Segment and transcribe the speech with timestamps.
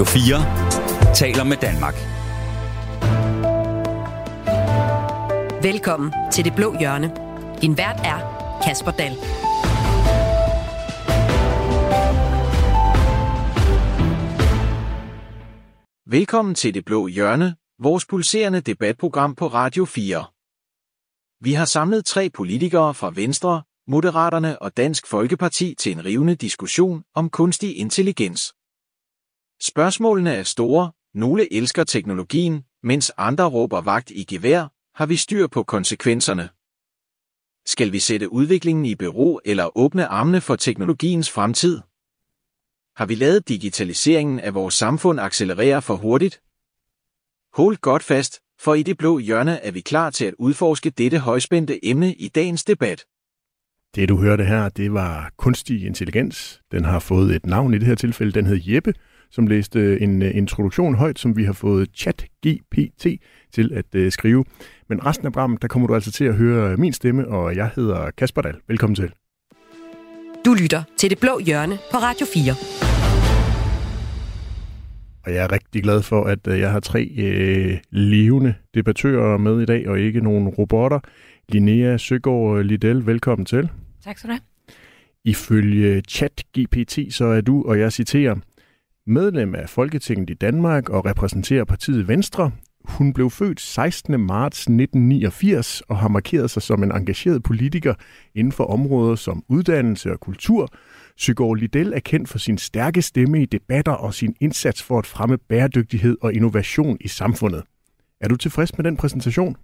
[0.00, 1.94] Radio 4 taler med Danmark.
[5.62, 7.16] Velkommen til Det Blå Hjørne.
[7.62, 8.18] Din vært er
[8.64, 9.16] Kasper Dahl.
[16.06, 20.24] Velkommen til Det Blå Hjørne, vores pulserende debatprogram på Radio 4.
[21.44, 27.02] Vi har samlet tre politikere fra Venstre, Moderaterne og Dansk Folkeparti til en rivende diskussion
[27.14, 28.54] om kunstig intelligens.
[29.62, 35.46] Spørgsmålene er store, nogle elsker teknologien, mens andre råber vagt i gevær, har vi styr
[35.46, 36.48] på konsekvenserne.
[37.66, 41.80] Skal vi sætte udviklingen i bero eller åbne armene for teknologiens fremtid?
[42.96, 46.42] Har vi lavet digitaliseringen af vores samfund accelerere for hurtigt?
[47.54, 51.18] Hold godt fast, for i det blå hjørne er vi klar til at udforske dette
[51.18, 53.04] højspændte emne i dagens debat.
[53.94, 56.60] Det du hørte her, det var kunstig intelligens.
[56.72, 58.32] Den har fået et navn i det her tilfælde.
[58.32, 58.94] Den hed Jeppe,
[59.30, 63.06] som læste en uh, introduktion højt, som vi har fået ChatGPT
[63.52, 64.44] til at uh, skrive.
[64.88, 67.70] Men resten af programmet, der kommer du altså til at høre min stemme, og jeg
[67.76, 68.56] hedder Kasper Dahl.
[68.68, 69.12] Velkommen til.
[70.44, 72.54] Du lytter til Det Blå Hjørne på Radio 4.
[75.24, 79.64] Og jeg er rigtig glad for, at jeg har tre uh, levende debattører med i
[79.64, 81.00] dag, og ikke nogen robotter.
[81.48, 83.68] Linnea Søgaard Liddell, velkommen til.
[84.04, 84.40] Tak skal du have.
[85.24, 88.36] Ifølge ChatGPT, så er du, og jeg citerer,
[89.06, 92.50] medlem af Folketinget i Danmark og repræsenterer partiet Venstre.
[92.84, 94.20] Hun blev født 16.
[94.20, 97.94] marts 1989 og har markeret sig som en engageret politiker
[98.34, 100.68] inden for områder som uddannelse og kultur.
[101.16, 105.06] Sygård Liddell er kendt for sin stærke stemme i debatter og sin indsats for at
[105.06, 107.62] fremme bæredygtighed og innovation i samfundet.
[108.20, 109.56] Er du tilfreds med den præsentation?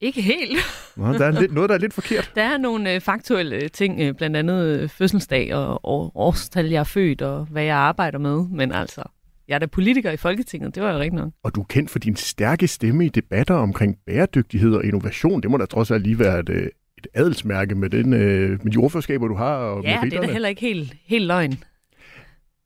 [0.00, 0.58] Ikke helt.
[0.96, 2.32] Nå, der er lidt, noget, der er lidt forkert.
[2.34, 6.80] Der er nogle øh, faktuelle ting, øh, blandt andet øh, fødselsdag og, og årstal, jeg
[6.80, 8.44] er født, og hvad jeg arbejder med.
[8.48, 9.02] Men altså,
[9.48, 11.32] jeg er da politiker i Folketinget, det var jo rigtigt nok.
[11.44, 15.40] Og du er kendt for din stærke stemme i debatter omkring bæredygtighed og innovation.
[15.42, 16.68] Det må da trods alt lige være et, øh,
[16.98, 19.54] et adelsmærke med, den, øh, med de ordførskaber, du har.
[19.56, 21.58] Og Ja, med det er da heller ikke helt, helt løgn.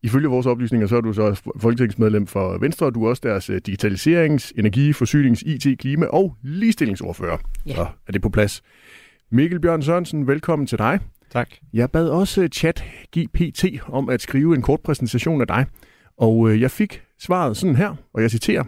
[0.05, 3.49] Ifølge vores oplysninger, så er du så folketingsmedlem for Venstre, og du er også deres
[3.49, 7.37] øh, digitaliserings-, energi-, forsynings-, IT-, klima- og ligestillingsordfører.
[7.65, 7.75] Ja.
[7.75, 8.63] Så er det på plads.
[9.31, 10.99] Mikkel Bjørn Sørensen, velkommen til dig.
[11.31, 11.49] Tak.
[11.73, 12.83] Jeg bad også chat
[13.17, 15.65] GPT om at skrive en kort præsentation af dig,
[16.17, 18.63] og øh, jeg fik svaret sådan her, og jeg citerer.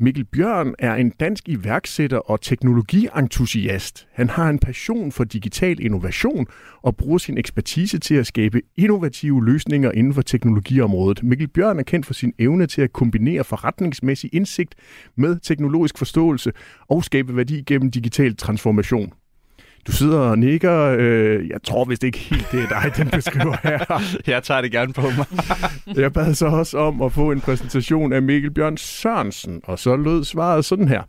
[0.00, 4.06] Mikkel Bjørn er en dansk iværksætter og teknologientusiast.
[4.12, 6.46] Han har en passion for digital innovation
[6.82, 11.22] og bruger sin ekspertise til at skabe innovative løsninger inden for teknologiområdet.
[11.22, 14.74] Mikkel Bjørn er kendt for sin evne til at kombinere forretningsmæssig indsigt
[15.16, 16.52] med teknologisk forståelse
[16.88, 19.12] og skabe værdi gennem digital transformation.
[19.86, 20.96] Du sidder og nikker.
[20.98, 24.02] Øh, jeg tror vist ikke helt, det er dig, den beskriver her.
[24.32, 25.26] Jeg tager det gerne på mig.
[26.02, 29.96] Jeg bad så også om at få en præsentation af Mikkel Bjørn Sørensen, og så
[29.96, 31.02] lød svaret sådan her.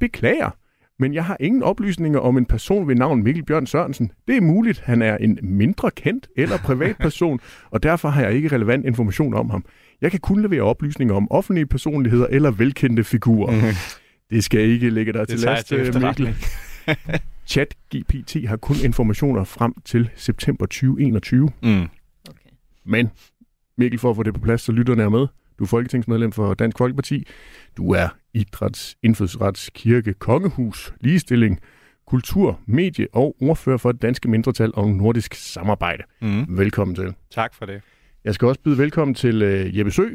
[0.00, 0.50] Beklager,
[0.98, 4.10] men jeg har ingen oplysninger om en person ved navn Mikkel Bjørn Sørensen.
[4.28, 8.48] Det er muligt, han er en mindre kendt eller privatperson, og derfor har jeg ikke
[8.48, 9.64] relevant information om ham.
[10.00, 13.52] Jeg kan kun levere oplysninger om offentlige personligheder eller velkendte figurer.
[13.52, 13.74] Mm.
[14.30, 16.34] Det skal ikke ligge dig Det til last, øh, Mikkel.
[17.46, 21.50] ChatGPT har kun informationer frem til september 2021.
[21.62, 21.82] Mm.
[22.28, 22.50] Okay.
[22.84, 23.10] Men
[23.78, 25.26] Mikkel, for at få det på plads, så lytterne er med.
[25.58, 27.26] Du er folketingsmedlem for Dansk Folkeparti.
[27.76, 31.60] Du er idræts, indfødsrets, kirke, kongehus, ligestilling,
[32.06, 36.02] kultur, medie og ordfører for det danske mindretal og nordisk samarbejde.
[36.20, 36.58] Mm.
[36.58, 37.14] Velkommen til.
[37.30, 37.82] Tak for det.
[38.24, 40.08] Jeg skal også byde velkommen til uh, Jeppe Sø.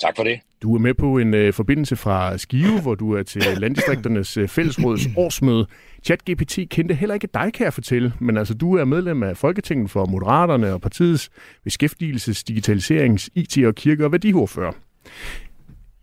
[0.00, 0.40] Tak for det.
[0.62, 4.48] Du er med på en uh, forbindelse fra Skive, hvor du er til Landdistrikternes uh,
[4.48, 5.66] Fællesråds årsmøde.
[6.04, 9.90] ChatGPT kendte heller ikke dig, kan jeg fortælle, men altså du er medlem af Folketinget
[9.90, 11.30] for Moderaterne og partiets
[11.64, 14.72] beskæftigelses-, digitaliserings-, IT- og kirke- og værdiordfører.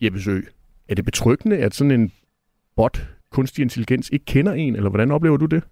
[0.01, 0.41] Jeppe Sø,
[0.89, 2.11] er det betryggende, at sådan en
[2.75, 3.01] bot,
[3.31, 5.63] kunstig intelligens, ikke kender en, eller hvordan oplever du det?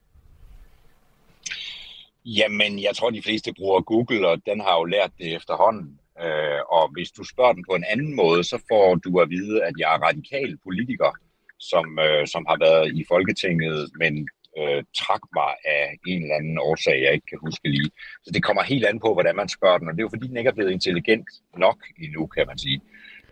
[2.25, 5.99] Jamen, jeg tror, de fleste bruger Google, og den har jo lært det efterhånden.
[6.25, 9.63] Øh, og hvis du spørger den på en anden måde, så får du at vide,
[9.63, 11.11] at jeg er radikal politiker,
[11.59, 14.29] som, øh, som har været i Folketinget, men
[14.59, 17.91] øh, trak mig af en eller anden årsag, jeg ikke kan huske lige.
[18.23, 20.27] Så det kommer helt an på, hvordan man spørger den, og det er jo fordi,
[20.27, 21.27] den ikke er blevet intelligent
[21.57, 22.81] nok endnu, kan man sige.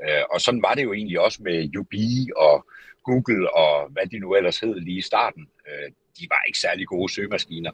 [0.03, 2.65] Øh, og sådan var det jo egentlig også med Yubi og
[3.03, 5.47] Google og hvad de nu ellers hed lige i starten.
[5.67, 7.71] Øh, de var ikke særlig gode søgemaskiner.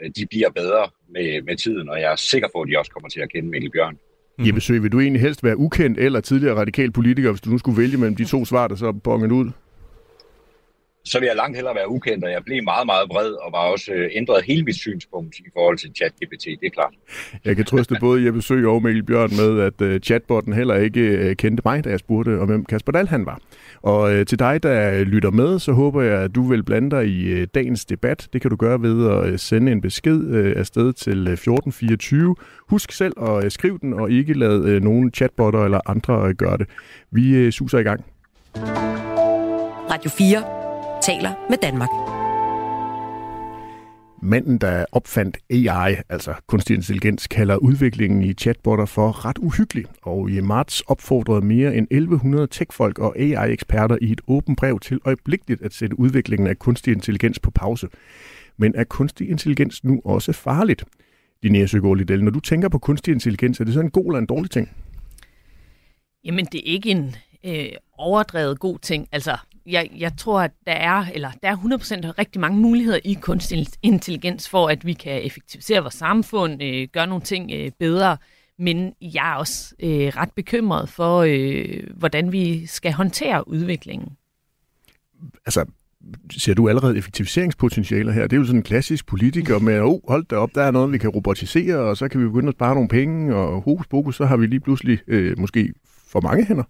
[0.00, 2.90] Øh, de bliver bedre med, med tiden, og jeg er sikker på, at de også
[2.90, 3.98] kommer til at kende Mikkel Bjørn.
[4.38, 4.46] Mm.
[4.46, 7.58] Jeppe Sø, vil du egentlig helst være ukendt eller tidligere radikal politiker, hvis du nu
[7.58, 9.50] skulle vælge mellem de to svar, der så er bonget ud?
[11.12, 13.58] Så vil jeg langt hellere være ukendt, og jeg blev meget, meget vred, og var
[13.58, 16.94] også øh, ændret hele mit synspunkt i forhold til ChatGPT, det er klart.
[17.44, 21.26] Jeg kan trøste både Jeppe Sø og Mikkel Bjørn med, at uh, chatbotten heller ikke
[21.26, 23.38] uh, kendte mig, da jeg spurgte, om hvem Kasper Dahl han var.
[23.82, 27.06] Og uh, til dig, der lytter med, så håber jeg, at du vil blande dig
[27.06, 28.28] i uh, dagens debat.
[28.32, 32.36] Det kan du gøre ved at uh, sende en besked uh, afsted til 1424.
[32.68, 36.30] Husk selv at uh, skrive den, og ikke lade uh, nogen chatbotter eller andre uh,
[36.30, 36.66] gøre det.
[37.10, 38.04] Vi uh, suser i gang.
[39.90, 40.61] Radio 4
[41.02, 41.88] taler med Danmark.
[44.24, 50.30] Manden, der opfandt AI, altså kunstig intelligens, kalder udviklingen i chatbotter for ret uhyggelig, og
[50.30, 55.62] i marts opfordrede mere end 1100 techfolk og AI-eksperter i et åbent brev til øjeblikkeligt
[55.62, 57.88] at sætte udviklingen af kunstig intelligens på pause.
[58.56, 60.84] Men er kunstig intelligens nu også farligt?
[61.42, 64.18] Linnea Søgaard Liddell, når du tænker på kunstig intelligens, er det så en god eller
[64.18, 64.70] en dårlig ting?
[66.24, 67.68] Jamen, det er ikke en øh,
[67.98, 69.08] overdrevet god ting.
[69.12, 69.36] Altså,
[69.66, 73.66] jeg, jeg tror, at der er, eller der er 100% rigtig mange muligheder i kunstig
[73.82, 78.16] intelligens for, at vi kan effektivisere vores samfund, øh, gøre nogle ting øh, bedre.
[78.58, 84.08] Men jeg er også øh, ret bekymret for, øh, hvordan vi skal håndtere udviklingen.
[85.46, 85.64] Altså,
[86.30, 88.22] ser du allerede effektiviseringspotentialer her?
[88.22, 90.92] Det er jo sådan en klassisk politiker med, oh, hold da op, der er noget,
[90.92, 94.16] vi kan robotisere, og så kan vi begynde at spare nogle penge, og hokus pokus,
[94.16, 95.72] så har vi lige pludselig øh, måske
[96.06, 96.64] for mange hænder.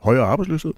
[0.00, 0.72] Højere arbejdsløshed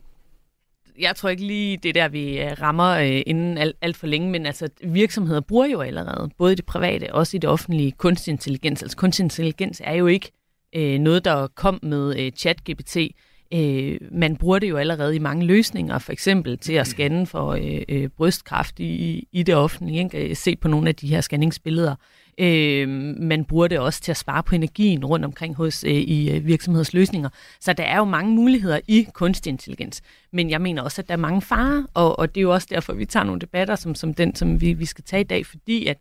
[0.99, 4.31] jeg tror ikke lige det der, vi øh, rammer øh, inden alt, alt for længe,
[4.31, 7.93] men altså virksomheder bruger jo allerede, både i det private og også i det offentlige,
[7.93, 8.83] kunstig intelligens.
[8.83, 10.33] Altså kunstig intelligens er jo ikke
[10.77, 13.11] øh, noget, der kom med øh, chat-GPT.
[13.55, 17.53] Øh, man bruger det jo allerede i mange løsninger, for eksempel til at scanne for
[17.53, 20.05] øh, øh, brystkræft i, i det offentlige.
[20.05, 20.29] Ikke?
[20.29, 21.95] Øh, se på nogle af de her scanningsbilleder.
[22.39, 22.89] Øh,
[23.19, 26.47] man bruger det også til at spare på energien rundt omkring hos øh, i øh,
[26.47, 27.29] virksomhedsløsninger.
[27.61, 30.03] Så der er jo mange muligheder i kunstig intelligens.
[30.33, 32.69] Men jeg mener også, at der er mange farer, og, og det er jo også
[32.71, 35.47] derfor, vi tager nogle debatter som, som den, som vi, vi skal tage i dag,
[35.47, 35.99] fordi at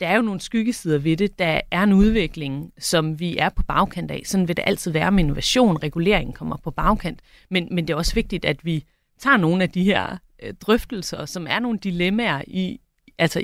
[0.00, 1.38] der er jo nogle skyggesider ved det.
[1.38, 4.22] Der er en udvikling, som vi er på bagkant af.
[4.24, 5.76] Sådan vil det altid være med innovation.
[5.82, 7.20] Regulering kommer på bagkant.
[7.50, 8.84] Men, men det er også vigtigt, at vi
[9.18, 12.80] tager nogle af de her øh, drøftelser, som er nogle dilemmaer i,
[13.18, 13.42] altså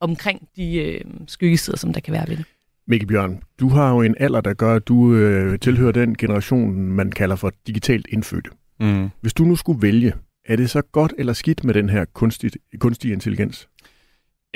[0.00, 2.44] omkring de øh, skyggesider, som der kan være ved det.
[2.88, 6.74] Mikkel Bjørn, du har jo en alder, der gør, at du øh, tilhører den generation,
[6.74, 8.50] man kalder for digitalt indfødte.
[8.80, 9.10] Mm.
[9.20, 10.12] Hvis du nu skulle vælge,
[10.44, 13.68] er det så godt eller skidt med den her kunstig, kunstig intelligens?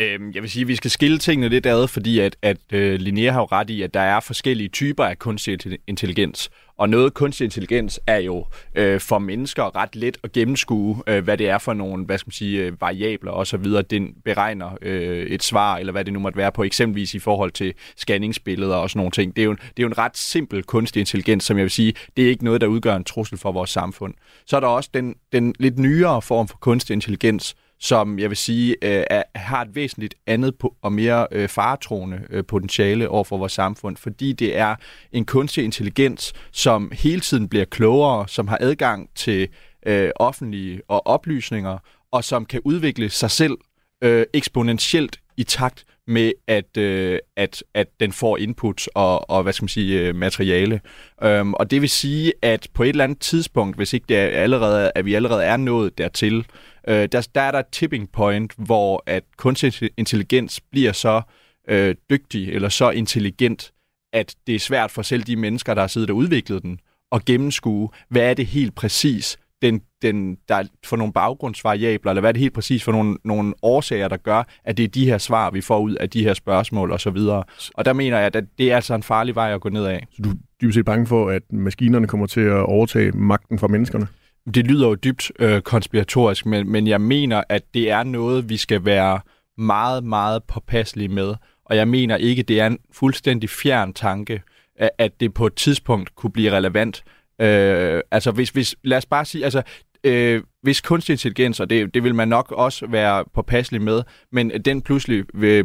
[0.01, 3.01] Øhm, jeg vil sige, at vi skal skille tingene lidt ad, fordi at, at øh,
[3.01, 6.51] Linnea har jo ret i, at der er forskellige typer af kunstig intelligens.
[6.77, 11.39] Og noget kunstig intelligens er jo øh, for mennesker ret let at gennemskue, øh, hvad
[11.39, 13.65] det er for nogle hvad skal man sige, øh, variabler osv.
[13.91, 17.51] Den beregner øh, et svar, eller hvad det nu måtte være på, eksempelvis i forhold
[17.51, 19.37] til scanningsbilleder og sådan nogle ting.
[19.37, 21.95] Det er, jo, det er jo en ret simpel kunstig intelligens, som jeg vil sige,
[22.17, 24.15] det er ikke noget, der udgør en trussel for vores samfund.
[24.47, 28.37] Så er der også den, den lidt nyere form for kunstig intelligens, som jeg vil
[28.37, 33.25] sige øh, er, har et væsentligt andet på, og mere øh, faretroende øh, potentiale over
[33.25, 34.75] for vores samfund, fordi det er
[35.13, 39.49] en kunstig intelligens, som hele tiden bliver klogere, som har adgang til
[39.87, 41.79] øh, offentlige og oplysninger,
[42.13, 43.59] og som kan udvikle sig selv
[44.03, 49.53] øh, eksponentielt i takt med, at, øh, at, at den får input og, og hvad
[49.53, 50.81] skal man sige, øh, materiale.
[51.23, 54.27] Øhm, og det vil sige, at på et eller andet tidspunkt, hvis ikke det er
[54.27, 56.47] allerede, at vi allerede er nået dertil,
[56.89, 61.23] øh, der, der er der et tipping point, hvor at kunstig intelligens bliver så
[61.69, 63.73] øh, dygtig eller så intelligent,
[64.13, 66.81] at det er svært for selv de mennesker, der har siddet og udviklet den,
[67.13, 72.21] at gennemskue, hvad er det helt præcis, den, den, der er for nogle baggrundsvariabler, eller
[72.21, 75.07] hvad er det helt præcis for nogle, nogle årsager, der gør, at det er de
[75.07, 77.17] her svar, vi får ud af de her spørgsmål osv.
[77.17, 79.85] Og, og der mener jeg, at det er altså en farlig vej at gå ned
[79.85, 80.07] af.
[80.13, 83.69] Så du er dybest set bange for, at maskinerne kommer til at overtage magten fra
[83.69, 84.07] menneskerne?
[84.55, 88.57] Det lyder jo dybt øh, konspiratorisk, men, men jeg mener, at det er noget, vi
[88.57, 89.21] skal være
[89.59, 91.35] meget, meget påpasselige med.
[91.65, 94.43] Og jeg mener ikke, det er en fuldstændig fjern tanke,
[94.77, 97.05] at, at det på et tidspunkt kunne blive relevant.
[97.41, 99.63] Øh, altså hvis, hvis, lad os bare sige, altså
[100.05, 104.51] øh, hvis kunstig intelligens, og det, det vil man nok også være påpasselig med, men
[104.51, 105.25] den pludselig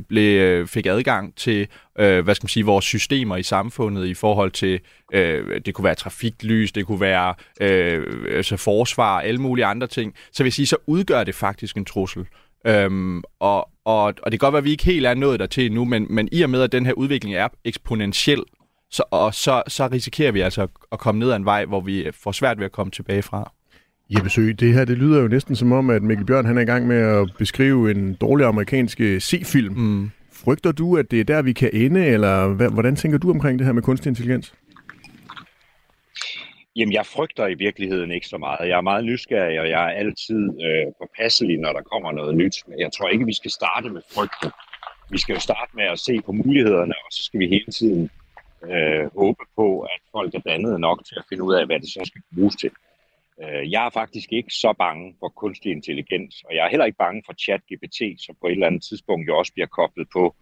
[0.10, 1.68] blev, øh, fik adgang til,
[2.00, 4.80] øh, hvad skal man sige, vores systemer i samfundet i forhold til,
[5.14, 8.04] øh, det kunne være trafiklys, det kunne være øh,
[8.36, 11.86] altså forsvar, alle mulige andre ting, så vil jeg sige, så udgør det faktisk en
[11.86, 12.26] trussel.
[12.68, 15.72] Øhm, og, og, og det kan godt være, at vi ikke helt er nået dertil
[15.72, 18.44] nu, men, men i og med, at den her udvikling er eksponentiel,
[18.96, 22.12] så, og så, så risikerer vi altså at komme ned ad en vej, hvor vi
[22.14, 23.52] får svært ved at komme tilbage fra.
[24.10, 26.62] Jeppe Sø, det her det lyder jo næsten som om, at Mikkel Bjørn han er
[26.62, 29.74] i gang med at beskrive en dårlig amerikansk øh, C-film.
[29.74, 30.12] Mm.
[30.32, 33.66] Frygter du, at det er der, vi kan ende, eller hvordan tænker du omkring det
[33.66, 34.54] her med kunstig intelligens?
[36.76, 38.70] Jamen, jeg frygter i virkeligheden ikke så meget.
[38.70, 42.56] Jeg er meget nysgerrig, og jeg er altid øh, påpasselig, når der kommer noget nyt.
[42.68, 44.52] Men jeg tror ikke, vi skal starte med frygten.
[45.12, 48.10] Vi skal jo starte med at se på mulighederne, og så skal vi hele tiden
[48.72, 51.90] øh, håbe på, at folk er dannet nok til at finde ud af, hvad det
[51.90, 52.72] så skal bruges til.
[53.44, 56.98] Øh, jeg er faktisk ikke så bange for kunstig intelligens, og jeg er heller ikke
[56.98, 60.36] bange for chat-GPT, som på et eller andet tidspunkt jo også bliver koblet på,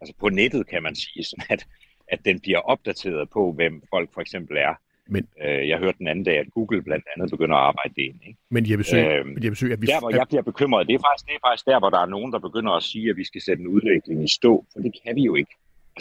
[0.00, 1.66] altså på nettet kan man sige, sådan at,
[2.08, 4.74] at den bliver opdateret på, hvem folk for eksempel er.
[5.12, 8.02] Men, øh, jeg hørte den anden dag, at Google blandt andet begynder at arbejde det
[8.02, 8.18] ind.
[8.26, 8.38] Ikke?
[8.50, 9.86] Men jeg besøger, øh, jeg besøger at vi...
[9.86, 12.06] Der, hvor jeg bliver bekymret, det er, faktisk, det er faktisk der, hvor der er
[12.06, 14.92] nogen, der begynder at sige, at vi skal sætte en udvikling i stå, for det
[15.04, 15.54] kan vi jo ikke.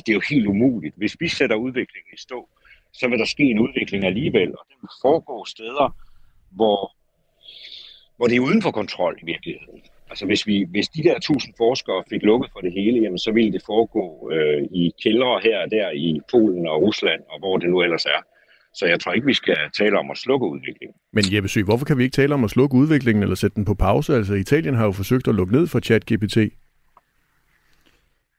[0.05, 0.95] Det er jo helt umuligt.
[0.97, 2.49] Hvis vi sætter udviklingen i stå,
[2.93, 5.95] så vil der ske en udvikling alligevel, og den foregår steder,
[6.51, 6.79] hvor,
[8.17, 9.81] hvor det er uden for kontrol i virkeligheden.
[10.09, 13.31] Altså hvis, vi, hvis de der tusind forskere fik lukket for det hele, jamen, så
[13.31, 17.57] ville det foregå øh, i kældre her og der i Polen og Rusland, og hvor
[17.57, 18.21] det nu ellers er.
[18.73, 20.95] Så jeg tror ikke, vi skal tale om at slukke udviklingen.
[21.13, 23.65] Men Jeppe Syg, hvorfor kan vi ikke tale om at slukke udviklingen eller sætte den
[23.65, 24.15] på pause?
[24.15, 26.37] Altså Italien har jo forsøgt at lukke ned for ChatGPT.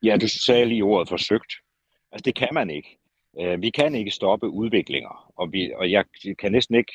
[0.03, 1.53] Ja, du sagde lige ordet forsøgt.
[2.13, 2.97] Altså det kan man ikke.
[3.41, 6.05] Øh, vi kan ikke stoppe udviklinger, og, vi, og jeg
[6.39, 6.93] kan næsten ikke,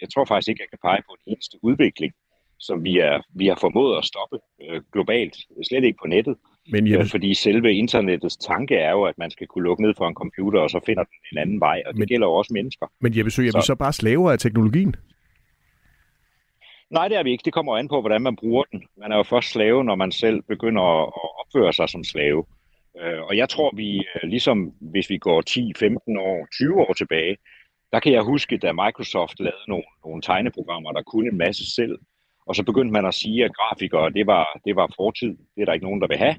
[0.00, 2.12] jeg tror faktisk ikke, jeg kan pege på en eneste udvikling,
[2.58, 5.36] som vi, er, vi har formået at stoppe øh, globalt,
[5.68, 6.36] slet ikke på nettet.
[6.72, 6.98] Men jeg...
[6.98, 10.14] øh, fordi selve internettets tanke er jo, at man skal kunne lukke ned for en
[10.14, 12.86] computer, og så finder den en anden vej, og det men, gælder jo også mennesker.
[13.00, 13.58] Men jeg vil sige, er så...
[13.58, 14.96] vi så bare slaver af teknologien?
[16.90, 17.44] Nej, det er vi ikke.
[17.44, 18.82] Det kommer an på, hvordan man bruger den.
[18.96, 22.44] Man er jo først slave, når man selv begynder at opføre sig som slave.
[23.00, 26.92] Øh, og jeg tror, vi øh, ligesom hvis vi går 10, 15 år, 20 år
[26.92, 27.36] tilbage,
[27.92, 31.98] der kan jeg huske, da Microsoft lavede nogle, nogle tegneprogrammer, der kunne en masse selv.
[32.46, 35.28] Og så begyndte man at sige, at grafikere, det var, det var fortid.
[35.28, 36.36] Det er der ikke nogen, der vil have.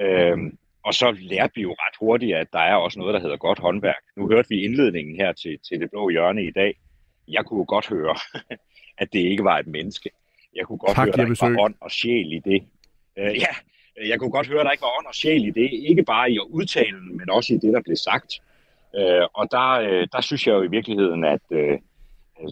[0.00, 3.36] Øhm, og så lærte vi jo ret hurtigt, at der er også noget, der hedder
[3.36, 4.02] godt håndværk.
[4.16, 6.74] Nu hørte vi indledningen her til, til det blå hjørne i dag.
[7.28, 8.16] Jeg kunne godt høre,
[9.02, 10.10] at det ikke var et menneske.
[10.56, 12.62] Jeg kunne godt tak, høre, at der ikke var ånd og sjæl i det.
[13.18, 13.54] Øh, ja,
[14.08, 15.70] jeg kunne godt høre, at der ikke var ånd og sjæl i det.
[15.72, 18.40] Ikke bare i udtalen, men også i det, der blev sagt.
[18.96, 21.78] Øh, og der, øh, der synes jeg jo i virkeligheden, at øh,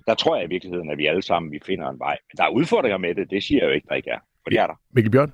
[0.07, 2.17] der tror jeg i virkeligheden, at vi alle sammen vi finder en vej.
[2.31, 4.19] Men der er udfordringer med det, det siger jeg jo ikke, der ikke er.
[4.43, 4.75] For det er der.
[4.93, 5.33] Mikkel Bjørn?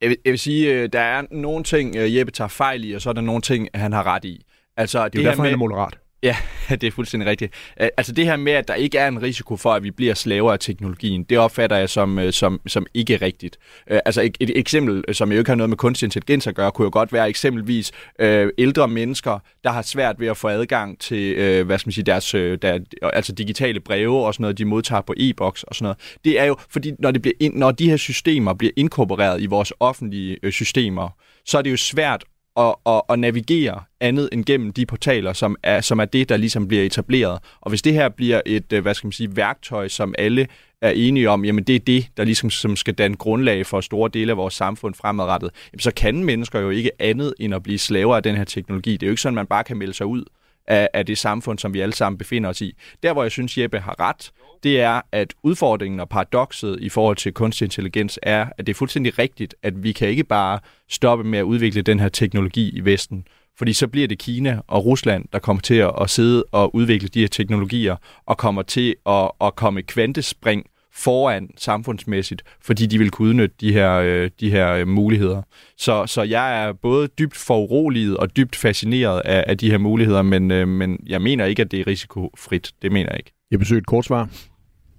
[0.00, 2.92] Jeg vil, jeg vil sige, øh, der er nogle ting, øh, Jeppe tager fejl i,
[2.92, 4.46] og så er der nogle ting, han har ret i.
[4.76, 5.98] Altså, det er det derfor, med, han er moderat.
[6.22, 6.36] Ja,
[6.80, 7.54] det er fuldstændig rigtigt.
[7.76, 10.52] Altså det her med, at der ikke er en risiko for, at vi bliver slaver
[10.52, 13.58] af teknologien, det opfatter jeg som, øh, som, som ikke rigtigt.
[13.90, 16.54] Øh, altså et, et eksempel, øh, som jo ikke har noget med kunstig intelligens at
[16.54, 20.48] gøre, kunne jo godt være eksempelvis øh, ældre mennesker, der har svært ved at få
[20.48, 22.30] adgang til, øh, hvad skal man sige, deres,
[22.62, 22.78] der,
[23.12, 25.98] altså digitale breve og sådan noget, de modtager på e-boks og sådan noget.
[26.24, 29.46] Det er jo, fordi når, det bliver ind, når de her systemer bliver inkorporeret i
[29.46, 31.08] vores offentlige systemer,
[31.44, 32.24] så er det jo svært
[32.56, 36.36] at, at, at navigere andet end gennem de portaler, som er, som er det, der
[36.36, 37.38] ligesom bliver etableret.
[37.60, 40.46] Og hvis det her bliver et, øh, hvad skal man sige, værktøj, som alle
[40.80, 44.10] er enige om, jamen det er det, der ligesom som skal danne grundlag for store
[44.14, 47.78] dele af vores samfund fremadrettet, jamen så kan mennesker jo ikke andet end at blive
[47.78, 48.92] slaver af den her teknologi.
[48.92, 50.24] Det er jo ikke sådan, at man bare kan melde sig ud
[50.66, 52.76] af, af det samfund, som vi alle sammen befinder os i.
[53.02, 57.16] Der, hvor jeg synes, Jeppe har ret, det er, at udfordringen og paradokset i forhold
[57.16, 60.58] til kunstig intelligens er, at det er fuldstændig rigtigt, at vi kan ikke bare
[60.90, 63.26] stoppe med at udvikle den her teknologi i Vesten.
[63.58, 67.20] Fordi så bliver det Kina og Rusland, der kommer til at sidde og udvikle de
[67.20, 73.28] her teknologier, og kommer til at, at komme kvantespring foran samfundsmæssigt, fordi de vil kunne
[73.28, 75.42] udnytte de her, øh, de her øh, muligheder.
[75.76, 80.22] Så, så jeg er både dybt foruroliget og dybt fascineret af, af de her muligheder,
[80.22, 82.72] men, øh, men jeg mener ikke, at det er risikofrit.
[82.82, 83.32] Det mener jeg ikke.
[83.50, 84.28] Jeg besøger et kort svar.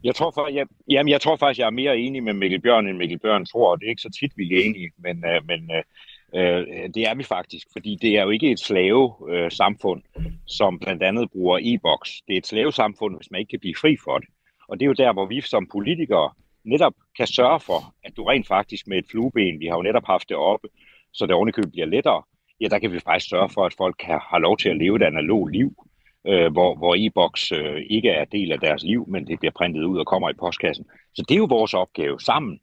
[0.03, 2.87] Jeg tror, for, jeg, jamen, jeg tror faktisk, jeg er mere enig med Mikkel Bjørn,
[2.87, 5.41] end Mikkel Bjørn tror, og det er ikke så tit, vi er enige, men, øh,
[5.47, 5.71] men
[6.35, 11.03] øh, det er vi faktisk, fordi det er jo ikke et slave-samfund, øh, som blandt
[11.03, 12.21] andet bruger e-boks.
[12.27, 14.27] Det er et slave-samfund, hvis man ikke kan blive fri for det.
[14.67, 16.29] Og det er jo der, hvor vi som politikere
[16.63, 20.05] netop kan sørge for, at du rent faktisk med et flueben, vi har jo netop
[20.05, 20.67] haft det oppe,
[21.13, 22.23] så det ovenikøbet bliver lettere,
[22.61, 24.95] ja, der kan vi faktisk sørge for, at folk kan har lov til at leve
[24.95, 25.75] et analogt liv,
[26.27, 29.83] øh, hvor, hvor e-boks øh, ikke er del af deres liv, men det bliver printet
[29.83, 30.85] ud og kommer i postkassen.
[31.15, 32.59] Så det er jo vores opgave sammen.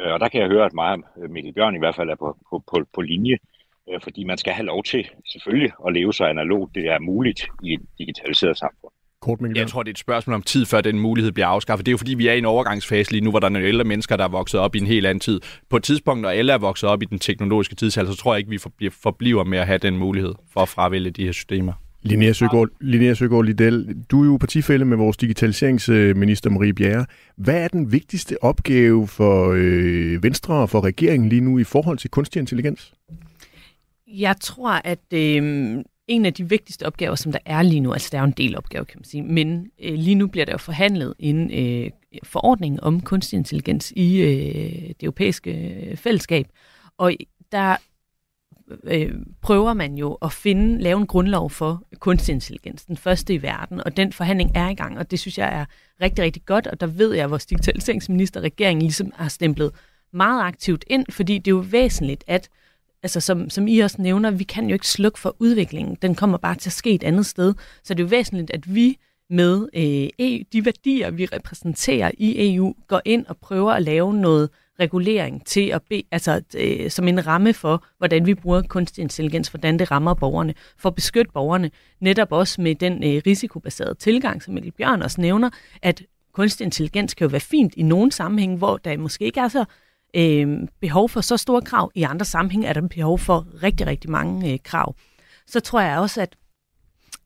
[0.00, 2.14] Øh, og der kan jeg høre, at mig og Mikkel Bjørn i hvert fald er
[2.14, 3.36] på, på, på, på linje,
[3.90, 7.46] øh, fordi man skal have lov til selvfølgelig at leve så analogt, det er muligt
[7.62, 8.93] i et digitaliseret samfund.
[9.24, 11.86] Kort, jeg tror, det er et spørgsmål om tid, før den mulighed bliver afskaffet.
[11.86, 13.68] Det er jo fordi, vi er i en overgangsfase lige nu, hvor der er nogle
[13.68, 15.40] ældre mennesker, der er vokset op i en helt anden tid.
[15.70, 18.38] På et tidspunkt, når alle er vokset op i den teknologiske tidsalder, så tror jeg
[18.38, 21.72] ikke, vi forbliver med at have den mulighed for at fravælge de her systemer.
[22.02, 27.06] Linnea Søgaard, Linnea Søgaard Liddell, du er jo partifælde med vores digitaliseringsminister Marie Bjerre.
[27.36, 31.98] Hvad er den vigtigste opgave for øh, Venstre og for regeringen lige nu i forhold
[31.98, 32.92] til kunstig intelligens?
[34.06, 38.08] Jeg tror, at øh, en af de vigtigste opgaver, som der er lige nu, altså
[38.12, 40.52] der er jo en del opgaver, kan man sige, men øh, lige nu bliver der
[40.52, 41.90] jo forhandlet en øh,
[42.22, 46.46] forordning om kunstig intelligens i øh, det europæiske øh, fællesskab,
[46.98, 47.12] og
[47.52, 47.76] der øh,
[48.84, 53.42] øh, prøver man jo at finde, lave en grundlov for kunstig intelligens, den første i
[53.42, 55.64] verden, og den forhandling er i gang, og det synes jeg er
[56.00, 59.70] rigtig, rigtig godt, og der ved jeg, at vores digitaliseringsminister regeringen ligesom har stemplet
[60.12, 62.48] meget aktivt ind, fordi det er jo væsentligt, at
[63.04, 65.96] altså som, som I også nævner, vi kan jo ikke slukke for udviklingen.
[66.02, 67.54] Den kommer bare til at ske et andet sted.
[67.82, 68.98] Så det er jo væsentligt, at vi
[69.30, 74.14] med øh, e, de værdier, vi repræsenterer i EU, går ind og prøver at lave
[74.14, 79.02] noget regulering til at be, altså, øh, som en ramme for, hvordan vi bruger kunstig
[79.02, 81.70] intelligens, hvordan det rammer borgerne, for at beskytte borgerne,
[82.00, 85.50] netop også med den øh, risikobaserede tilgang, som Mikkel Bjørn også nævner,
[85.82, 89.48] at kunstig intelligens kan jo være fint i nogle sammenhænge, hvor der måske ikke er
[89.48, 89.64] så
[90.16, 91.90] øh, behov for så store krav.
[91.94, 94.94] I andre sammenhænge er der behov for rigtig, rigtig mange øh, krav.
[95.46, 96.36] Så tror jeg også, at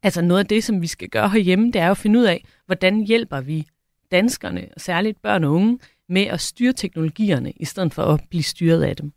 [0.02, 2.24] altså noget af det, som vi skal gøre herhjemme, det er jo at finde ud
[2.24, 3.66] af, hvordan hjælper vi
[4.10, 5.78] danskerne, og særligt børn og unge,
[6.08, 9.12] med at styre teknologierne, i stedet for at blive styret af dem.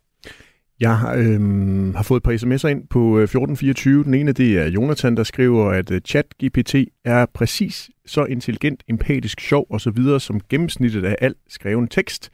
[0.80, 4.04] Jeg har, øhm, har fået et par sms'er ind på øh, 1424.
[4.04, 6.74] Den ene det er Jonathan, der skriver, at øh, ChatGPT
[7.04, 10.18] er præcis så intelligent, empatisk, sjov osv.
[10.18, 12.30] som gennemsnittet af al skreven tekst.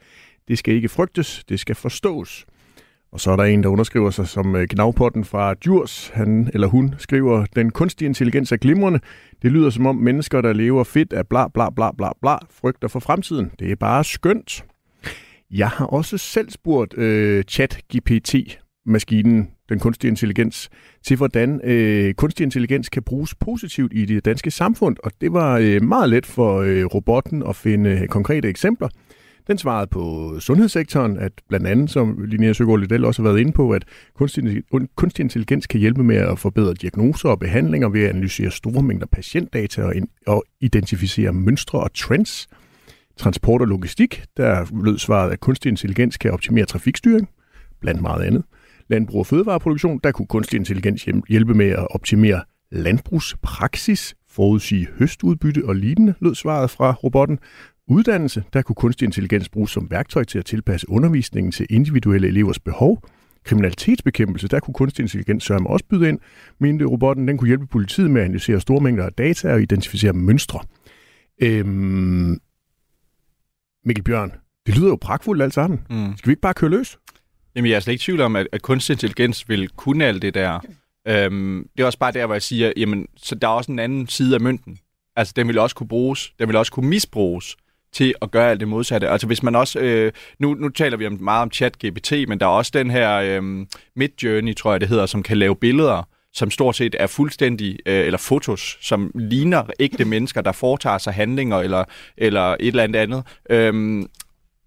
[0.49, 2.45] Det skal ikke frygtes, det skal forstås.
[3.11, 6.11] Og så er der en, der underskriver sig som øh, gnavpotten fra Djurs.
[6.13, 8.99] Han eller hun skriver, den kunstige intelligens er glimrende.
[9.41, 12.87] Det lyder som om mennesker, der lever fedt af bla bla bla bla bla, frygter
[12.87, 13.51] for fremtiden.
[13.59, 14.65] Det er bare skønt.
[15.51, 20.69] Jeg har også selv spurgt øh, chat-GPT-maskinen, den kunstige intelligens,
[21.03, 24.97] til hvordan øh, kunstig intelligens kan bruges positivt i det danske samfund.
[25.03, 28.89] Og det var øh, meget let for øh, robotten at finde øh, konkrete eksempler.
[29.49, 33.51] Den svarede på sundhedssektoren, at blandt andet, som Linnea Søgaard Liddell også har været inde
[33.51, 33.83] på, at
[34.15, 34.63] kunstig,
[34.95, 39.07] kunstig intelligens kan hjælpe med at forbedre diagnoser og behandlinger ved at analysere store mængder
[39.07, 39.93] patientdata og,
[40.27, 42.47] og identificere mønstre og trends.
[43.17, 47.29] Transport og logistik, der lød svaret, at kunstig intelligens kan optimere trafikstyring,
[47.81, 48.43] blandt meget andet.
[48.87, 55.75] Landbrug og fødevareproduktion, der kunne kunstig intelligens hjælpe med at optimere landbrugspraksis, forudsige høstudbytte og
[55.75, 57.39] lignende, lød svaret fra robotten
[57.89, 62.59] uddannelse, der kunne kunstig intelligens bruges som værktøj til at tilpasse undervisningen til individuelle elevers
[62.59, 63.03] behov.
[63.43, 66.19] Kriminalitetsbekæmpelse, der kunne kunstig intelligens sørge også byde ind,
[66.59, 70.13] mente robotten, den kunne hjælpe politiet med at analysere store mængder af data og identificere
[70.13, 70.59] mønstre.
[71.41, 72.39] Øhm,
[73.85, 74.31] Mikkel Bjørn,
[74.65, 75.79] det lyder jo pragtfuldt alt sammen.
[75.89, 76.17] Mm.
[76.17, 76.97] Skal vi ikke bare køre løs?
[77.55, 80.33] Jamen, jeg er slet ikke tvivl om, at, at kunstig intelligens vil kunne alt det
[80.33, 80.59] der.
[81.07, 83.79] Øhm, det er også bare der, hvor jeg siger, jamen, så der er også en
[83.79, 84.77] anden side af mønten.
[85.15, 87.55] Altså, den vil også kunne bruges, den vil også kunne misbruges
[87.93, 89.09] til at gøre alt det modsatte.
[89.09, 92.45] Altså hvis man også, øh, nu, nu taler vi om, meget om chat-GPT, men der
[92.45, 96.51] er også den her øh, Midjourney, tror jeg det hedder, som kan lave billeder, som
[96.51, 101.57] stort set er fuldstændig, øh, eller fotos, som ligner ægte mennesker, der foretager sig handlinger
[101.57, 101.83] eller,
[102.17, 103.23] eller et eller andet andet.
[103.49, 104.03] Øh,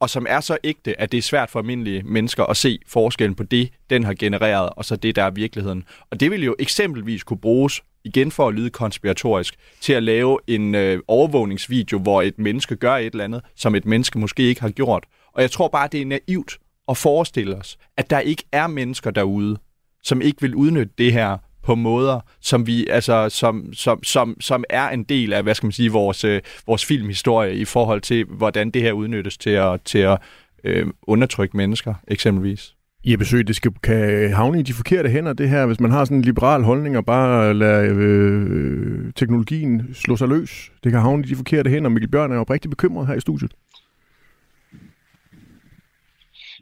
[0.01, 3.35] og som er så ægte, at det er svært for almindelige mennesker at se forskellen
[3.35, 5.85] på det, den har genereret, og så det, der er virkeligheden.
[6.11, 10.39] Og det vil jo eksempelvis kunne bruges igen for at lyde konspiratorisk, til at lave
[10.47, 14.61] en øh, overvågningsvideo, hvor et menneske gør et eller andet, som et menneske måske ikke
[14.61, 15.05] har gjort.
[15.33, 19.11] Og jeg tror bare, det er naivt at forestille os, at der ikke er mennesker
[19.11, 19.59] derude,
[20.03, 24.65] som ikke vil udnytte det her på måder, som vi altså som, som, som, som
[24.71, 28.25] er en del af, hvad skal man sige, vores, øh, vores filmhistorie i forhold til,
[28.25, 30.19] hvordan det her udnyttes til at, til at
[30.65, 32.75] øh, undertrykke mennesker, eksempelvis.
[33.05, 36.05] I besøg, det skal, kan havne i de forkerte hænder, det her, hvis man har
[36.05, 40.73] sådan en liberal holdning og bare lader øh, teknologien slå sig løs.
[40.85, 41.91] Det kan havne i de forkerte hænder.
[41.91, 43.55] Mikkel Bjørn er jo rigtig bekymret her i studiet.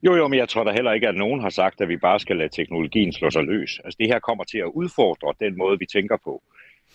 [0.03, 2.21] Jo, jo, men jeg tror da heller ikke, at nogen har sagt, at vi bare
[2.21, 3.81] skal lade teknologien slå sig løs.
[3.85, 6.43] Altså det her kommer til at udfordre den måde, vi tænker på.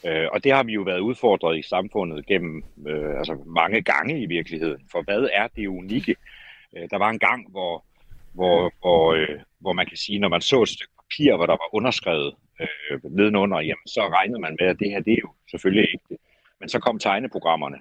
[0.06, 4.22] Øh, og det har vi jo været udfordret i samfundet gennem øh, altså mange gange
[4.22, 4.82] i virkeligheden.
[4.92, 6.16] For hvad er det unikke?
[6.78, 7.86] Øh, der var en gang, hvor
[8.36, 11.54] hvor, hvor, øh, hvor man kan sige, når man så et stykke papir, hvor der
[11.54, 15.32] var underskrevet øh, nedenunder, jamen så regnede man med, at det her, det er jo
[15.52, 16.18] selvfølgelig ikke det.
[16.60, 17.78] Men så kom tegneprogrammerne,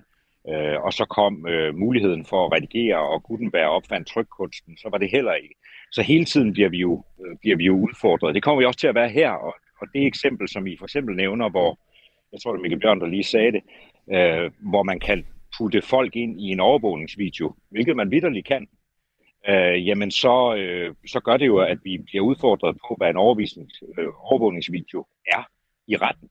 [0.50, 4.98] øh, og så kom øh, muligheden for at redigere, og Gutenberg opfandt trykkunsten, så var
[4.98, 5.54] det heller ikke.
[5.92, 8.34] Så hele tiden bliver vi jo, øh, bliver vi jo udfordret.
[8.34, 10.84] Det kommer vi også til at være her, og, og det eksempel, som I for
[10.84, 11.78] eksempel nævner, hvor,
[12.32, 13.62] jeg tror det er Mikkel Bjørn, der lige sagde det,
[14.16, 15.26] øh, hvor man kan
[15.58, 18.66] putte folk ind i en overvågningsvideo, hvilket man vidderligt kan,
[19.48, 23.16] øh, jamen så, øh, så gør det jo, at vi bliver udfordret på, hvad en
[23.98, 25.48] øh, overvågningsvideo er
[25.86, 26.28] i retten.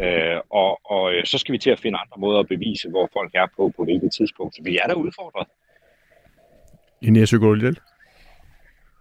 [0.00, 3.10] Øh, og og øh, så skal vi til at finde andre måder at bevise, hvor
[3.12, 4.54] folk er på, på hvilket tidspunkt.
[4.54, 5.46] Så vi er der udfordret.
[7.02, 7.76] Linnea Søgaard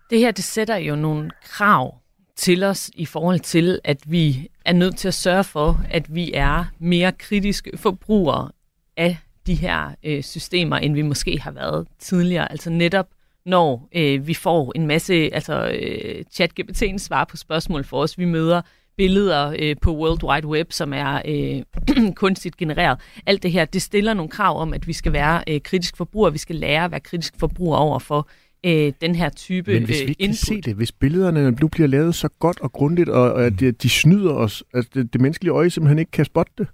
[0.09, 1.97] Det her, det sætter jo nogle krav
[2.35, 6.31] til os i forhold til, at vi er nødt til at sørge for, at vi
[6.33, 8.51] er mere kritiske forbrugere
[8.97, 12.51] af de her øh, systemer, end vi måske har været tidligere.
[12.51, 13.07] Altså netop
[13.45, 18.17] når øh, vi får en masse, altså øh, chat-GPT'en svar på spørgsmål for os.
[18.17, 18.61] Vi møder
[18.97, 22.99] billeder øh, på World Wide Web, som er øh, kunstigt genereret.
[23.25, 26.29] Alt det her, det stiller nogle krav om, at vi skal være øh, kritisk forbruger.
[26.29, 28.29] Vi skal lære at være kritisk forbruger over for
[28.65, 30.37] øh, den her type Men hvis vi øh, ikke kan input.
[30.37, 33.71] se det, hvis billederne nu bliver lavet så godt og grundigt, og, og at de,
[33.71, 36.67] de snyder os, at det, det menneskelige øje simpelthen ikke kan spotte det,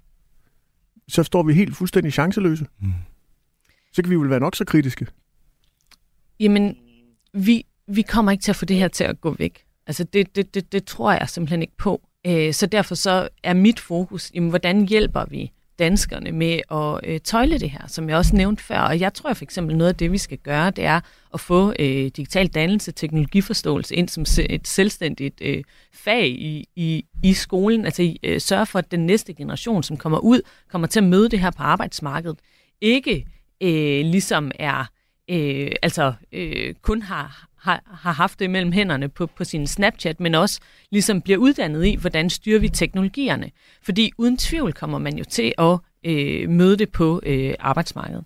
[1.08, 2.66] så står vi helt fuldstændig chanceløse.
[2.80, 2.92] Mm.
[3.92, 5.06] Så kan vi vel være nok så kritiske.
[6.42, 6.76] Jamen,
[7.34, 9.64] vi, vi kommer ikke til at få det her til at gå væk.
[9.86, 12.02] Altså, det, det, det, det tror jeg simpelthen ikke på.
[12.26, 17.20] Øh, så derfor så er mit fokus, jamen, hvordan hjælper vi danskerne med at øh,
[17.20, 18.78] tøjle det her, som jeg også nævnte før.
[18.78, 21.00] Og jeg tror for eksempel, noget af det, vi skal gøre, det er
[21.34, 27.32] at få øh, digital dannelse, teknologiforståelse ind som et selvstændigt øh, fag i, i, i
[27.32, 27.84] skolen.
[27.84, 31.28] Altså øh, sørge for, at den næste generation, som kommer ud, kommer til at møde
[31.28, 32.38] det her på arbejdsmarkedet.
[32.80, 33.26] Ikke
[33.60, 34.86] øh, ligesom er
[35.32, 40.20] øh, altså øh, kun har, har, har haft det mellem hænderne på, på sin Snapchat,
[40.20, 43.50] men også ligesom bliver uddannet i, hvordan styrer vi teknologierne.
[43.82, 48.24] Fordi uden tvivl kommer man jo til at øh, møde det på øh, arbejdsmarkedet.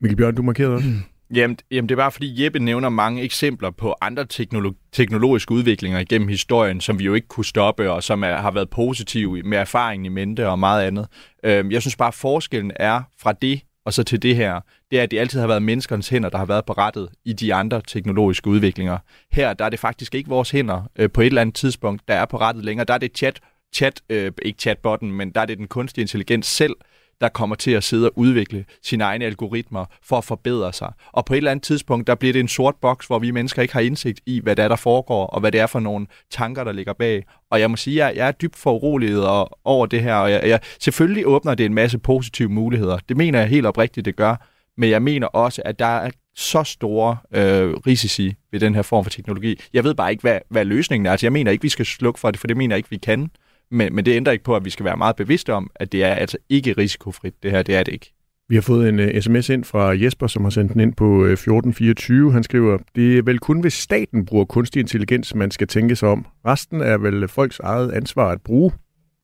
[0.00, 0.88] Mikkel Bjørn, du markerede også.
[1.34, 5.98] Jamen, jamen, det er bare fordi Jeppe nævner mange eksempler på andre teknolo- teknologiske udviklinger
[5.98, 9.58] igennem historien, som vi jo ikke kunne stoppe, og som er, har været positive med
[9.58, 11.06] erfaringen i mente og meget andet.
[11.44, 14.98] Øhm, jeg synes bare, at forskellen er fra det og så til det her, det
[14.98, 17.54] er, at det altid har været menneskernes hænder, der har været på rettet i de
[17.54, 18.98] andre teknologiske udviklinger.
[19.32, 22.14] Her der er det faktisk ikke vores hænder øh, på et eller andet tidspunkt, der
[22.14, 22.84] er på rettet længere.
[22.84, 23.40] Der er det chat,
[23.74, 26.74] chat øh, ikke chatbotten, men der er det den kunstige intelligens selv,
[27.20, 30.92] der kommer til at sidde og udvikle sine egne algoritmer for at forbedre sig.
[31.12, 33.62] Og på et eller andet tidspunkt, der bliver det en sort boks, hvor vi mennesker
[33.62, 36.06] ikke har indsigt i, hvad der, er, der foregår, og hvad det er for nogle
[36.30, 37.24] tanker, der ligger bag.
[37.50, 40.42] Og jeg må sige, at jeg, jeg er dybt foruroliget over det her, og jeg,
[40.44, 42.98] jeg, selvfølgelig åbner det en masse positive muligheder.
[43.08, 44.36] Det mener jeg helt oprigtigt, det gør.
[44.76, 49.04] Men jeg mener også, at der er så store øh, risici ved den her form
[49.04, 49.60] for teknologi.
[49.72, 51.10] Jeg ved bare ikke, hvad, hvad løsningen er.
[51.10, 52.96] Altså, jeg mener ikke, vi skal slukke for det, for det mener jeg ikke, vi
[52.96, 53.30] kan.
[53.70, 56.04] Men, men det ændrer ikke på, at vi skal være meget bevidste om, at det
[56.04, 57.42] er altså ikke risikofrit.
[57.42, 58.12] Det her, det er det ikke.
[58.48, 60.94] Vi har fået en øh, uh, sms ind fra Jesper, som har sendt den ind
[60.94, 62.32] på øh, uh, 1424.
[62.32, 66.08] Han skriver, det er vel kun hvis staten bruger kunstig intelligens, man skal tænke sig
[66.08, 66.26] om.
[66.46, 68.72] Resten er vel folks eget ansvar at bruge,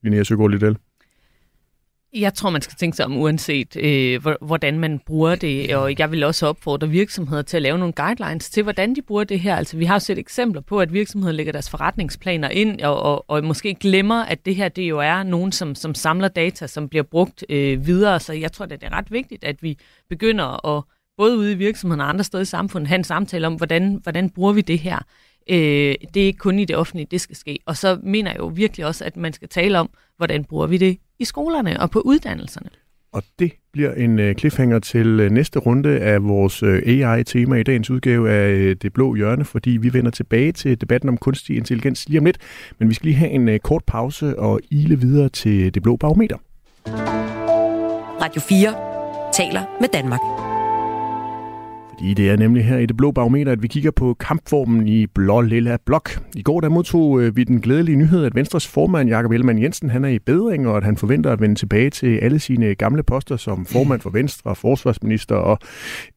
[0.03, 0.77] Linnea Søgaard Liddell.
[2.15, 6.11] Jeg tror, man skal tænke sig om, uanset øh, hvordan man bruger det, og jeg
[6.13, 9.57] vil også opfordre virksomheder til at lave nogle guidelines til, hvordan de bruger det her.
[9.57, 13.25] Altså, vi har jo set eksempler på, at virksomheder lægger deres forretningsplaner ind, og, og,
[13.31, 16.89] og måske glemmer, at det her det jo er nogen, som, som samler data, som
[16.89, 18.21] bliver brugt øh, videre.
[18.21, 20.83] Så jeg tror, det er ret vigtigt, at vi begynder at,
[21.17, 24.31] både ude i virksomheden og andre steder i samfundet, have en samtale om, hvordan, hvordan
[24.31, 24.99] bruger vi det her.
[25.51, 27.59] Øh, det er ikke kun i det offentlige, det skal ske.
[27.67, 30.77] Og så mener jeg jo virkelig også, at man skal tale om, hvordan bruger vi
[30.77, 32.69] det i skolerne og på uddannelserne.
[33.13, 37.63] Og det bliver en uh, cliffhanger til uh, næste runde af vores uh, AI-tema i
[37.63, 42.09] dagens udgave af Det Blå Hjørne, fordi vi vender tilbage til debatten om kunstig intelligens
[42.09, 42.39] lige om lidt.
[42.79, 46.37] Men vi skal lige have en kort pause og ile videre til Det Blå Barometer.
[48.23, 48.75] Radio 4
[49.33, 50.52] taler med Danmark.
[52.03, 55.07] Fordi det er nemlig her i det blå barometer, at vi kigger på kampformen i
[55.07, 56.11] blå lilla blok.
[56.37, 59.91] I går der modtog øh, vi den glædelige nyhed, at Venstres formand Jakob Ellemann Jensen
[59.91, 63.03] han er i bedring, og at han forventer at vende tilbage til alle sine gamle
[63.03, 65.59] poster som formand for Venstre, forsvarsminister og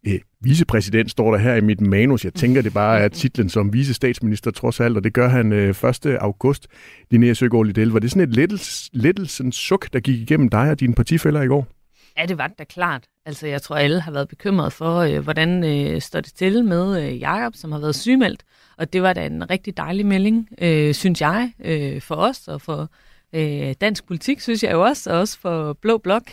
[0.07, 2.25] øh, vicepræsident, står der her i mit manus.
[2.25, 5.69] Jeg tænker, det bare er titlen som vicestatsminister trods alt, og det gør han øh,
[6.05, 6.05] 1.
[6.19, 6.67] august.
[7.11, 8.59] Linnea Søgaard Liddell, var det sådan et
[8.93, 11.74] lettelsens suk, der gik igennem dig og dine partifælder i går?
[12.17, 13.03] Ja, det var det da klart.
[13.25, 17.03] Altså, jeg tror, alle har været bekymret for, øh, hvordan øh, står det til med
[17.03, 18.43] øh, Jakob, som har været sygemeldt.
[18.77, 22.61] Og det var da en rigtig dejlig melding, øh, synes jeg, øh, for os og
[22.61, 22.89] for
[23.33, 26.31] øh, dansk politik, synes jeg jo også, og også for Blå Blok,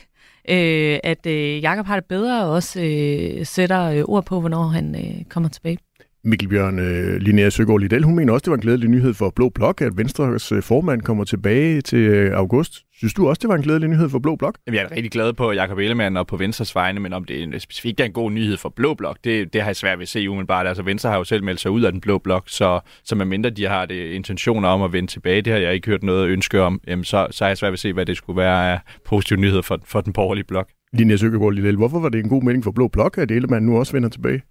[0.49, 4.63] øh, at øh, Jakob har det bedre og også øh, sætter øh, ord på, hvornår
[4.63, 5.79] han øh, kommer tilbage.
[6.25, 9.33] Mikkel Bjørn, øh, Linnea Søgaard Liddell, hun mener også, det var en glædelig nyhed for
[9.37, 12.83] Blå Blok, at Venstres øh, formand kommer tilbage til øh, august.
[12.95, 14.59] Synes du også, det var en glædelig nyhed for Blå Blok?
[14.67, 17.39] Jamen, jeg er rigtig glad på Jakob Ellemann og på Venstres vegne, men om det
[17.39, 19.99] er en, specifikt er en god nyhed for Blå Blok, det, det har jeg svært
[19.99, 20.67] ved at se umiddelbart.
[20.67, 23.51] Altså, Venstre har jo selv meldt sig ud af den Blå Blok, så, så medmindre
[23.51, 26.61] de har det intentioner om at vende tilbage, det har jeg ikke hørt noget ønske
[26.61, 28.81] om, jamen, så, så har jeg svært ved at se, hvad det skulle være af
[29.07, 30.69] positive nyheder for, for den borgerlige blok.
[30.93, 33.79] Linnea Søgaard Liddell, hvorfor var det en god melding for Blå Blok, at Ellemann nu
[33.79, 34.43] også vender tilbage?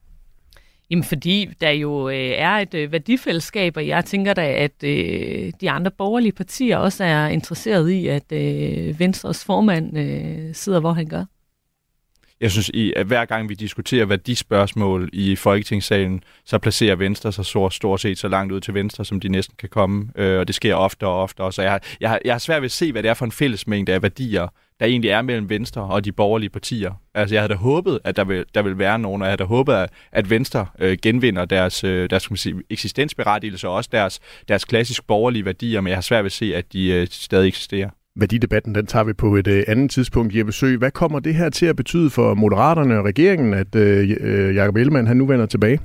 [0.91, 5.51] Jamen fordi der jo øh, er et øh, værdifællesskab, og jeg tænker da, at øh,
[5.61, 10.93] de andre borgerlige partier også er interesseret i, at øh, Venstres formand øh, sidder, hvor
[10.93, 11.25] han gør
[12.41, 17.45] jeg synes, i, at hver gang vi diskuterer værdispørgsmål i Folketingssalen, så placerer Venstre sig
[17.45, 20.09] så stort set så langt ud til venstre, som de næsten kan komme.
[20.15, 21.51] Øh, og det sker ofte og ofte.
[21.51, 23.25] Så jeg har, jeg, har, jeg har svært ved at se, hvad det er for
[23.25, 24.47] en fællesmængde af værdier,
[24.79, 26.91] der egentlig er mellem Venstre og de borgerlige partier.
[27.13, 29.43] Altså, jeg havde da håbet, at der vil, der vil være nogen, og jeg havde
[29.43, 33.89] da håbet, at, Venstre øh, genvinder deres, øh, deres kan man sige, eksistensberettigelse og også
[33.91, 37.07] deres, deres klassisk borgerlige værdier, men jeg har svært ved at se, at de øh,
[37.11, 37.89] stadig eksisterer.
[38.15, 40.35] Værdidebatten, den tager vi på et øh, andet tidspunkt.
[40.35, 44.09] Jeppe Sø, hvad kommer det her til at betyde for Moderaterne og regeringen, at øh,
[44.19, 45.79] øh Jacob Ellemann han nu vender tilbage?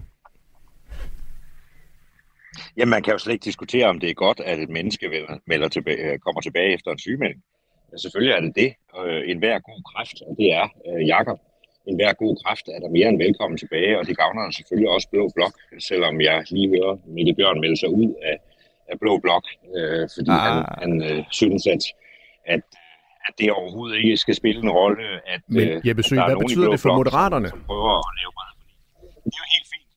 [2.77, 5.11] Jamen, man kan jo slet ikke diskutere, om det er godt, at et menneske
[5.47, 7.43] melder tilbage, øh, kommer tilbage efter en sygemelding.
[7.93, 8.71] Ja, selvfølgelig er det det.
[9.01, 11.39] Øh, en hver god kræft, og det er øh, Jakob.
[11.87, 15.09] En hver god kræft er der mere end velkommen tilbage, og det gavner selvfølgelig også
[15.13, 18.37] Blå Blok, selvom jeg lige hører Mikkel Bjørn melde sig ud af,
[18.91, 19.45] af Blå Blok,
[19.77, 20.43] øh, fordi ah.
[20.47, 21.83] han, han øh, synes, at,
[22.47, 22.61] at
[23.29, 25.03] at det overhovedet ikke skal spille en rolle.
[25.33, 27.49] At, Men øh, Jeppe Søg, hvad betyder det for blok, Moderaterne?
[27.49, 28.33] Som, som prøver at lave
[29.25, 29.89] det er jo helt fint.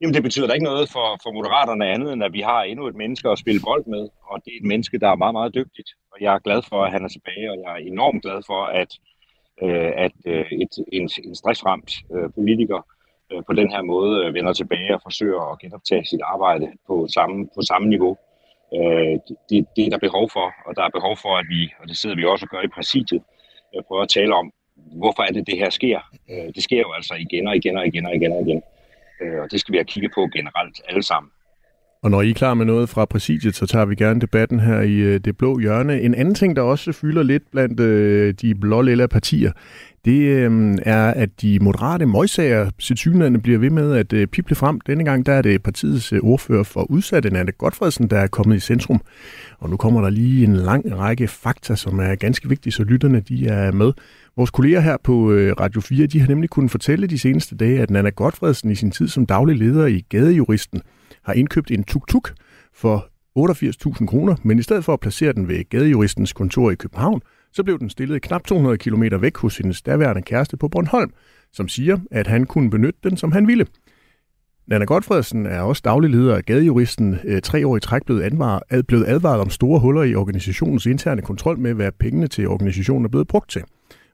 [0.00, 2.86] Jamen, det betyder da ikke noget for, for Moderaterne andet, end at vi har endnu
[2.86, 5.54] et menneske at spille bold med, og det er et menneske, der er meget, meget
[5.54, 8.38] dygtigt og jeg er glad for, at han er tilbage, og jeg er enormt glad
[8.46, 8.90] for, at,
[9.64, 12.80] øh, at øh, et, en, en stressramt øh, politiker
[13.32, 17.06] øh, på den her måde øh, vender tilbage og forsøger at genoptage sit arbejde på
[17.14, 18.16] samme, på samme niveau.
[18.74, 19.14] Øh,
[19.48, 21.96] det, det er der behov for, og der er behov for, at vi, og det
[21.96, 23.22] sidder vi også og gør i præsidiet,
[23.74, 26.00] øh, prøver at tale om, hvorfor er det, det her sker.
[26.30, 28.62] Øh, det sker jo altså igen og igen og igen og igen og igen.
[29.20, 31.30] Øh, og det skal vi have kigget på generelt alle sammen.
[32.06, 34.80] Og når I er klar med noget fra præsidiet, så tager vi gerne debatten her
[34.80, 36.00] i øh, det blå hjørne.
[36.00, 39.52] En anden ting, der også fylder lidt blandt øh, de blå partier,
[40.04, 44.80] det øh, er, at de moderate møgsager til bliver ved med at øh, pible frem.
[44.80, 48.56] Denne gang der er det partiets øh, ordfører for udsatte, Nanne Godfredsen, der er kommet
[48.56, 49.00] i centrum.
[49.58, 53.20] Og nu kommer der lige en lang række fakta, som er ganske vigtige, så lytterne
[53.20, 53.92] de er med.
[54.36, 57.80] Vores kolleger her på øh, Radio 4, de har nemlig kunnet fortælle de seneste dage,
[57.80, 60.82] at Nanna Godfredsen i sin tid som daglig leder i Gadejuristen–
[61.26, 62.34] har indkøbt en tuk-tuk
[62.74, 63.08] for
[63.38, 67.62] 88.000 kroner, men i stedet for at placere den ved gadejuristens kontor i København, så
[67.62, 71.10] blev den stillet knap 200 km væk hos hendes daværende kæreste på Bornholm,
[71.52, 73.66] som siger, at han kunne benytte den, som han ville.
[74.66, 78.86] Nana Godfredsen er også daglig leder af gadejuristen, øh, tre år i træk blevet, advaret,
[78.86, 83.08] blevet advaret om store huller i organisationens interne kontrol med, hvad pengene til organisationen er
[83.08, 83.62] blevet brugt til.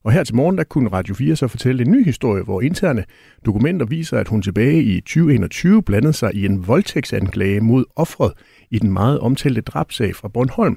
[0.04, 3.04] Og her til morgen, der kunne Radio 4 så fortælle en ny historie, hvor interne
[3.46, 8.32] dokumenter viser, at hun tilbage i 2021 blandede sig i en voldtægtsanklage mod offret
[8.70, 10.76] i den meget omtalte drabsag fra Bornholm,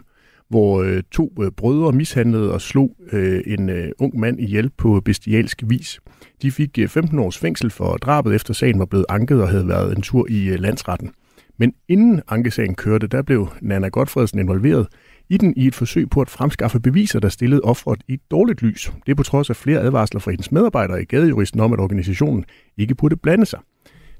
[0.49, 5.01] hvor øh, to øh, brødre mishandlede og slog øh, en øh, ung mand ihjel på
[5.05, 5.99] bestialsk vis.
[6.41, 9.67] De fik øh, 15 års fængsel for drabet, efter sagen var blevet anket og havde
[9.67, 11.11] været en tur i øh, landsretten.
[11.57, 14.87] Men inden ankesagen kørte, der blev Nana Godfredsen involveret
[15.29, 18.61] i den i et forsøg på at fremskaffe beviser, der stillede offeret i et dårligt
[18.61, 18.91] lys.
[19.05, 22.45] Det er på trods af flere advarsler fra hendes medarbejdere i gadejuristen om, at organisationen
[22.77, 23.59] ikke burde blande sig.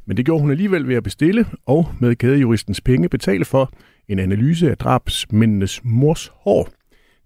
[0.06, 3.72] Men det gjorde hun alligevel ved at bestille og med gadejuristens penge betale for
[4.08, 6.70] en analyse af drabsmændenes mors hår.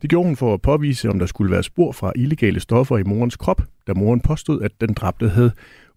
[0.02, 3.04] Det gjorde hun for at påvise, om der skulle være spor fra illegale stoffer i
[3.04, 5.52] morens krop, da moren påstod, at den dræbte havde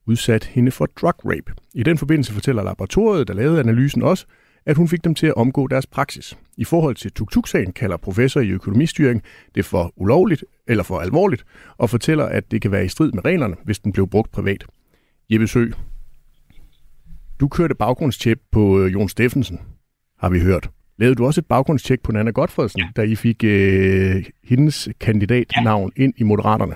[0.07, 1.53] udsat hende for drug rape.
[1.75, 4.27] I den forbindelse fortæller laboratoriet, der lavede analysen også,
[4.67, 6.39] at hun fik dem til at omgå deres praksis.
[6.57, 9.23] I forhold til tuk-tuk-sagen kalder professor i økonomistyring
[9.55, 11.45] det for ulovligt eller for alvorligt,
[11.77, 14.65] og fortæller, at det kan være i strid med reglerne, hvis den blev brugt privat.
[15.31, 15.67] Jeppe Sø,
[17.41, 19.61] du kørte baggrundstjek på øh, Jon Steffensen,
[20.19, 20.71] har vi hørt.
[20.99, 22.89] Lavede du også et baggrundstjek på Nana Godfredsen, ja.
[22.97, 26.03] da I fik øh, hendes kandidatnavn ja.
[26.03, 26.75] ind i Moderaterne?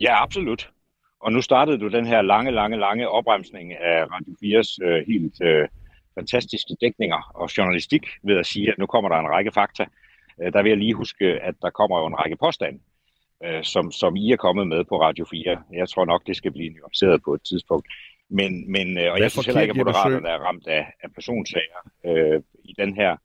[0.00, 0.73] Ja, absolut.
[1.24, 5.42] Og nu startede du den her lange, lange, lange opremsning af Radio 4's øh, helt
[5.42, 5.68] øh,
[6.14, 9.84] fantastiske dækninger og journalistik ved at sige, at nu kommer der en række fakta.
[10.42, 12.78] Øh, der vil jeg lige huske, at der kommer jo en række påstande,
[13.44, 15.62] øh, som, som I er kommet med på Radio 4.
[15.72, 17.86] Jeg tror nok, det skal blive nuanceret på et tidspunkt.
[18.28, 21.80] Men, men, øh, og jeg synes heller ikke, at Moderaterne er ramt af, af personsager
[22.06, 23.16] øh, i den her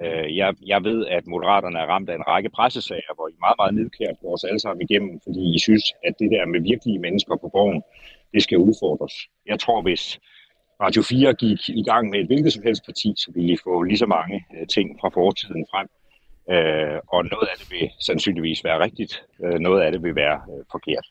[0.00, 3.54] Øh, jeg, jeg ved, at Moderaterne er ramt af en række pressesager, hvor I meget,
[3.58, 6.98] meget nedkært går os alle sammen igennem, fordi I synes, at det der med virkelige
[6.98, 7.82] mennesker på borgen,
[8.34, 9.14] det skal udfordres.
[9.46, 10.20] Jeg tror, hvis
[10.80, 13.82] Radio 4 gik i gang med et hvilket som helst parti, så ville I få
[13.82, 15.88] lige så mange øh, ting fra fortiden frem.
[16.50, 20.40] Øh, og noget af det vil sandsynligvis være rigtigt, øh, noget af det vil være
[20.50, 21.06] øh, forkert.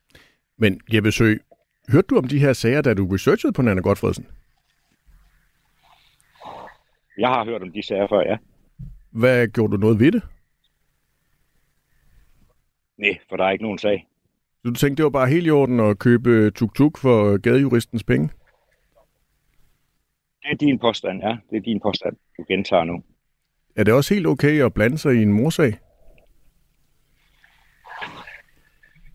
[0.58, 1.36] Men Jeppe Sø,
[1.92, 4.28] hørte du om de her sager, da du researchede på Nana Godfredsen?
[7.18, 8.38] Jeg har hørt om de sager før, ja.
[9.12, 10.22] Hvad gjorde du noget ved det?
[12.98, 14.08] Nej, for der er ikke nogen sag.
[14.64, 18.30] Så du tænkte, det var bare helt i orden at købe tuk-tuk for gadejuristens penge?
[20.44, 21.38] Det er din påstand, ja.
[21.50, 23.04] Det er din påstand, du gentager nu.
[23.76, 25.78] Er det også helt okay at blande sig i en morsag?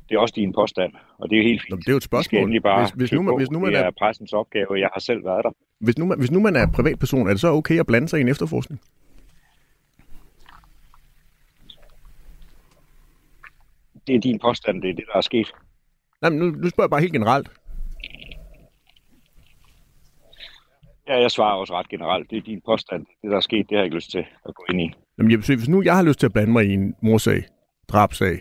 [0.08, 1.70] Det er også din påstand, og det er helt fint.
[1.70, 2.60] Nå, det er jo et spørgsmål.
[2.62, 5.24] Bare hvis, hvis, nu, man, hvis nu man er, er pressens opgave, jeg har selv
[5.24, 5.50] været der.
[5.78, 8.18] Hvis nu, man, hvis nu man er privatperson, er det så okay at blande sig
[8.18, 8.80] i en efterforskning?
[14.06, 15.52] Det er din påstand, det er det, der er sket.
[16.22, 17.48] Nej, men nu, nu spørger jeg bare helt generelt.
[21.08, 22.30] Ja, jeg svarer også ret generelt.
[22.30, 23.06] Det er din påstand.
[23.22, 24.92] Det, der er sket, det har jeg ikke lyst til at gå ind i.
[25.18, 27.42] Jamen, jeg, hvis nu jeg har lyst til at blande mig i en morsag,
[27.88, 28.38] drabsag,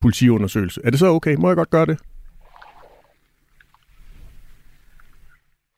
[0.00, 1.34] politiundersøgelse, er det så okay?
[1.34, 1.98] Må jeg godt gøre det?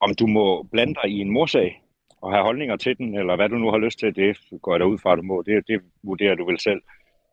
[0.01, 1.83] Om du må blande dig i en morsag
[2.22, 4.81] og have holdninger til den, eller hvad du nu har lyst til, det går jeg
[4.81, 5.42] da ud fra, at du må.
[5.46, 6.81] Det, det vurderer du vel selv.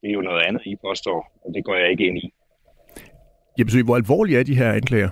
[0.06, 2.34] Det er jo noget andet, I påstår, og det går jeg ikke ind i.
[3.58, 5.10] Jeg besøger, hvor alvorlige er de her anklager?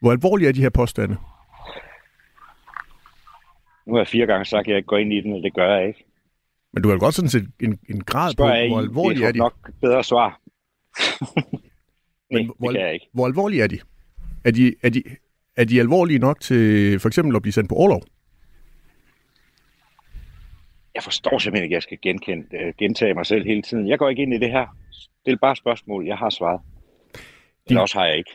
[0.00, 1.16] Hvor alvorlige er de her påstande?
[3.86, 5.54] Nu har jeg fire gange sagt, at jeg ikke går ind i den, og det
[5.54, 6.04] gør jeg ikke.
[6.72, 9.38] Men du har godt sådan set en, en grad Spørg på, hvor alvorlige er de?
[9.38, 10.28] nok bedre svar.
[12.30, 13.08] Nej, Men hvor, det kan jeg ikke.
[13.14, 13.78] Hvor alvorlige er de?
[14.44, 15.02] Er de, er de,
[15.56, 18.02] er de alvorlige nok til for eksempel at blive sendt på overlov?
[20.94, 23.88] Jeg forstår simpelthen ikke, at jeg skal genkende, uh, gentage mig selv hele tiden.
[23.88, 24.66] Jeg går ikke ind i det her.
[25.26, 26.06] Det er bare spørgsmål.
[26.06, 26.60] Jeg har svaret.
[27.66, 28.30] Eller også har jeg ikke.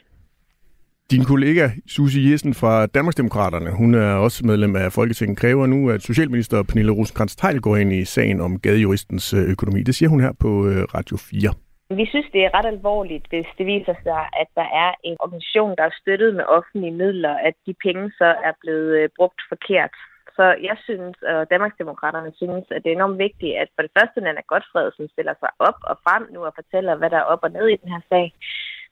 [1.11, 6.01] Din kollega Susie Jessen fra Danmarksdemokraterne, hun er også medlem af Folketinget, kræver nu, at
[6.01, 9.83] Socialminister Pernille rosenkrantz teil går ind i sagen om gadejuristens øh, økonomi.
[9.83, 11.53] Det siger hun her på øh, Radio 4.
[11.99, 15.75] Vi synes, det er ret alvorligt, hvis det viser sig, at der er en organisation,
[15.77, 19.93] der er støttet med offentlige midler, at de penge så er blevet øh, brugt forkert.
[20.37, 24.21] Så jeg synes, og Danmarksdemokraterne synes, at det er enormt vigtigt, at for det første,
[24.21, 27.51] Nana Godfredsen stiller sig op og frem nu og fortæller, hvad der er op og
[27.51, 28.33] ned i den her sag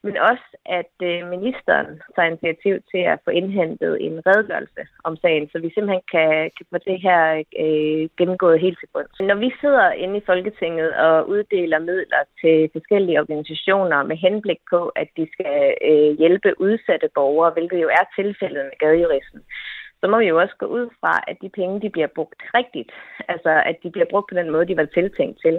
[0.06, 0.48] men også
[0.80, 5.70] at øh, ministeren tager initiativ til at få indhentet en redegørelse om sagen, så vi
[5.72, 7.22] simpelthen kan, kan få det her
[7.64, 9.10] øh, gennemgået helt til bund.
[9.30, 14.82] Når vi sidder inde i Folketinget og uddeler midler til forskellige organisationer med henblik på,
[15.02, 19.42] at de skal øh, hjælpe udsatte borgere, hvilket jo er tilfældet med gadejuristen,
[20.06, 22.91] så må vi jo også gå ud fra, at de penge de bliver brugt rigtigt.
[23.34, 25.56] Altså, at de bliver brugt på den måde, de var tiltænkt til.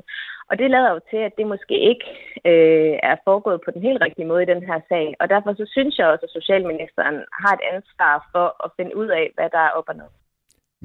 [0.50, 2.06] Og det lader jo til, at det måske ikke
[2.50, 5.06] øh, er foregået på den helt rigtige måde i den her sag.
[5.20, 9.08] Og derfor så synes jeg også, at Socialministeren har et ansvar for at finde ud
[9.20, 10.10] af, hvad der er op og ned.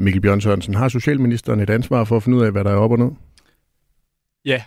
[0.04, 2.82] Mikkel Bjørn Sørensen, har Socialministeren et ansvar for at finde ud af, hvad der er
[2.86, 3.12] op og ned?
[4.46, 4.62] Ja,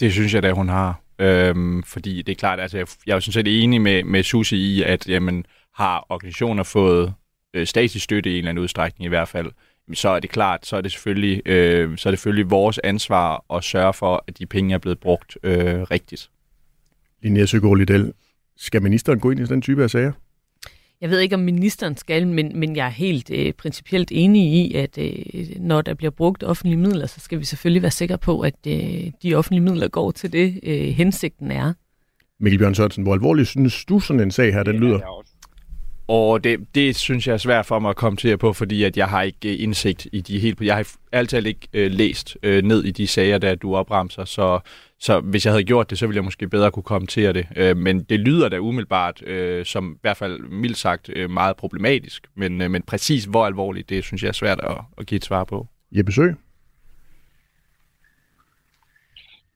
[0.00, 0.90] det synes jeg da, hun har.
[1.26, 4.22] Øhm, fordi det er klart, altså jeg, jeg er jo sådan set enig med, med
[4.22, 7.14] Susie i, at jamen, har organisationer fået
[7.56, 9.50] øh, statslig støtte i en eller anden udstrækning i hvert fald,
[9.94, 13.44] så er det klart, så er det selvfølgelig, øh, så er det selvfølgelig vores ansvar
[13.54, 16.30] at sørge for, at de penge er blevet brugt øh, rigtigt.
[17.22, 18.12] Linnea Søgaard Liddell,
[18.56, 20.12] skal ministeren gå ind i den type af sager?
[21.00, 24.74] Jeg ved ikke, om ministeren skal, men, men jeg er helt øh, principielt enig i,
[24.74, 25.22] at øh,
[25.60, 29.10] når der bliver brugt offentlige midler, så skal vi selvfølgelig være sikre på, at øh,
[29.22, 31.72] de offentlige midler går til det, øh, hensigten er.
[32.40, 35.15] Mikkel Bjørn Sørensen, hvor alvorligt synes du sådan en sag her, den lyder?
[36.08, 38.96] Og det, det synes jeg er svært for mig at komme til på, fordi at
[38.96, 40.60] jeg har ikke øh, indsigt i de helt...
[40.60, 44.60] Jeg har altid ikke øh, læst øh, ned i de sager, der du opremser, så,
[45.00, 47.46] så hvis jeg havde gjort det, så ville jeg måske bedre kunne kommentere det.
[47.56, 51.56] Øh, men det lyder da umiddelbart, øh, som i hvert fald mildt sagt, øh, meget
[51.56, 52.26] problematisk.
[52.36, 55.24] Men, øh, men præcis hvor alvorligt, det synes jeg er svært at, at give et
[55.24, 55.66] svar på.
[55.92, 56.32] Jeppe Sø?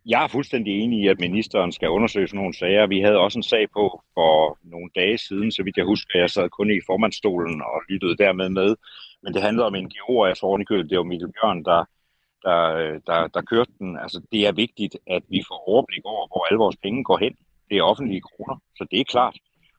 [0.06, 2.86] Jeg er fuldstændig enig i, at ministeren skal undersøge sådan nogle sager.
[2.86, 6.30] Vi havde også en sag på for nogle dage siden, så vidt jeg husker, jeg
[6.30, 8.76] sad kun i formandstolen og lyttede dermed med.
[9.22, 11.84] Men det handlede om en NGO'er, jeg tror det var Mikkel Bjørn, der,
[12.44, 12.60] der,
[13.06, 13.98] der, der kørte den.
[13.98, 17.34] Altså, det er vigtigt, at vi får overblik over, hvor alle vores penge går hen.
[17.70, 19.36] Det er offentlige kroner, så det er klart.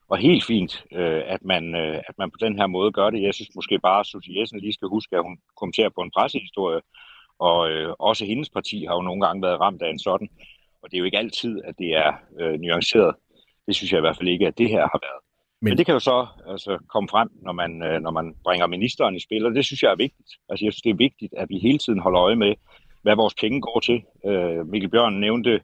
[0.08, 3.22] Og helt fint, øh, at, man, øh, at man på den her måde gør det.
[3.22, 6.10] Jeg synes måske bare, at Susie Jessen lige skal huske, at hun kommenterer på en
[6.16, 6.80] pressehistorie,
[7.48, 10.28] og øh, også hendes parti har jo nogle gange været ramt af en sådan.
[10.82, 13.14] Og det er jo ikke altid, at det er øh, nuanceret.
[13.66, 15.22] Det synes jeg i hvert fald ikke, at det her har været.
[15.60, 18.66] Men, Men det kan jo så altså, komme frem, når man, øh, når man bringer
[18.66, 20.30] ministeren i spil, og det synes jeg er vigtigt.
[20.48, 22.54] Altså jeg synes, det er vigtigt, at vi hele tiden holder øje med,
[23.02, 24.02] hvad vores penge går til.
[24.26, 25.60] Øh, Mikkel Bjørn nævnte,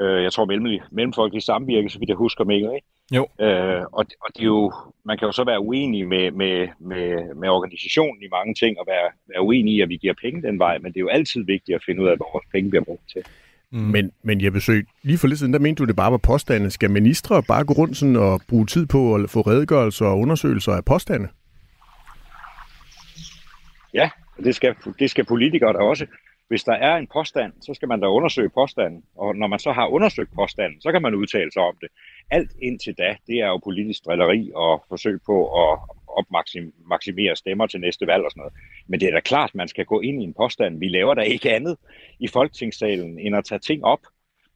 [0.00, 2.86] øh, jeg tror, mellem, mellemfolkelig samvirke, så vidt jeg husker, Mikkel, ikke?
[3.12, 3.28] Jo.
[3.40, 4.72] Øh, og, og det er jo,
[5.04, 8.86] man kan jo så være uenig med, med, med, med organisationen i mange ting, og
[8.86, 11.44] være, være uenig i, at vi giver penge den vej, men det er jo altid
[11.44, 13.22] vigtigt at finde ud af, hvor vores penge bliver brugt til.
[13.70, 13.78] Mm.
[13.78, 16.70] Men, men jeg besøg, lige for lidt siden, der mente du, det bare var påstande.
[16.70, 20.72] Skal ministre bare gå rundt sådan og bruge tid på at få redegørelser og undersøgelser
[20.72, 21.28] af påstande?
[23.94, 24.10] Ja,
[24.44, 26.06] det skal, det skal politikere da også.
[26.48, 29.02] Hvis der er en påstand, så skal man da undersøge påstanden.
[29.16, 31.88] Og når man så har undersøgt påstanden, så kan man udtale sig om det.
[32.30, 37.80] Alt indtil da, det er jo politisk drilleri og forsøg på at opmaksimere stemmer til
[37.80, 38.54] næste valg og sådan noget.
[38.88, 40.78] Men det er da klart, at man skal gå ind i en påstand.
[40.78, 41.76] Vi laver da ikke andet
[42.18, 44.00] i Folketingssalen, end at tage ting op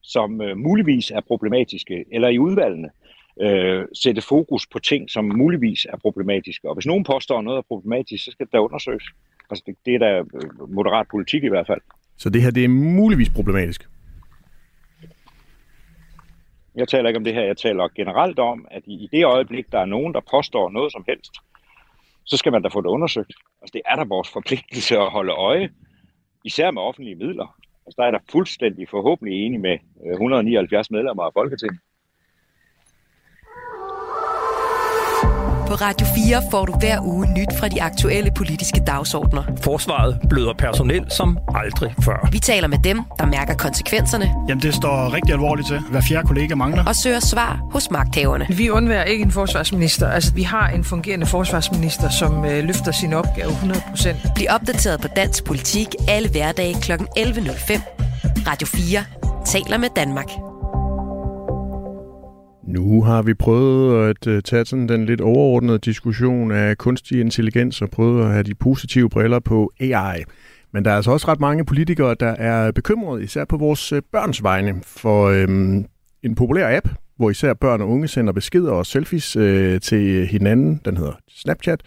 [0.02, 2.90] som øh, muligvis er problematiske, eller i udvalgene
[3.42, 6.68] øh, sætte fokus på ting, som muligvis er problematiske.
[6.68, 9.04] Og hvis nogen påstår noget er problematisk, så skal det da undersøges.
[9.50, 11.80] Altså det, det er da øh, moderat politik i hvert fald.
[12.16, 13.88] Så det her, det er muligvis problematisk?
[16.74, 19.72] Jeg taler ikke om det her, jeg taler generelt om, at i, i det øjeblik,
[19.72, 21.32] der er nogen, der påstår noget som helst,
[22.24, 23.32] så skal man da få det undersøgt.
[23.62, 25.70] Altså det er der vores forpligtelse at holde øje,
[26.44, 27.56] især med offentlige midler.
[27.86, 31.80] Altså der er der fuldstændig forhåbentlig enig med øh, 179 medlemmer af Folketinget.
[35.72, 39.42] På Radio 4 får du hver uge nyt fra de aktuelle politiske dagsordner.
[39.62, 42.28] Forsvaret bløder personel som aldrig før.
[42.32, 44.24] Vi taler med dem, der mærker konsekvenserne.
[44.48, 45.80] Jamen, det står rigtig alvorligt til.
[45.90, 46.84] Hver fjerde kollega mangler.
[46.84, 48.46] Og søger svar hos magthaverne.
[48.56, 50.08] Vi undværer ikke en forsvarsminister.
[50.08, 54.34] Altså, vi har en fungerende forsvarsminister, som øh, løfter sin opgave 100%.
[54.34, 56.92] Bliv opdateret på dansk politik alle hverdage kl.
[56.92, 57.80] 11.05.
[58.46, 59.04] Radio 4
[59.46, 60.51] taler med Danmark.
[62.72, 67.82] Nu har vi prøvet at øh, tage sådan den lidt overordnede diskussion af kunstig intelligens
[67.82, 70.22] og prøvet at have de positive briller på AI.
[70.72, 74.02] Men der er altså også ret mange politikere, der er bekymrede, især på vores øh,
[74.12, 75.84] børns vegne, for øhm,
[76.22, 80.80] en populær app, hvor især børn og unge sender beskeder og selfies øh, til hinanden,
[80.84, 81.80] den hedder Snapchat,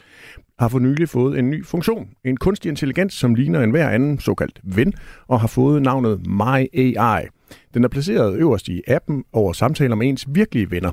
[0.59, 2.07] har for nylig fået en ny funktion.
[2.25, 4.93] En kunstig intelligens, som ligner en hver anden såkaldt ven,
[5.27, 7.27] og har fået navnet My AI.
[7.74, 10.91] Den er placeret øverst i appen over samtaler med ens virkelige venner.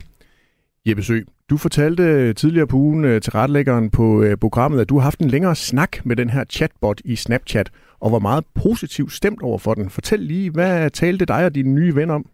[0.86, 4.96] Jeppe Sø, du fortalte tidligere på ugen øh, til retlæggeren på øh, programmet, at du
[4.98, 9.12] har haft en længere snak med den her chatbot i Snapchat, og var meget positivt
[9.12, 9.90] stemt over for den.
[9.90, 12.26] Fortæl lige, hvad talte dig og dine nye venner om?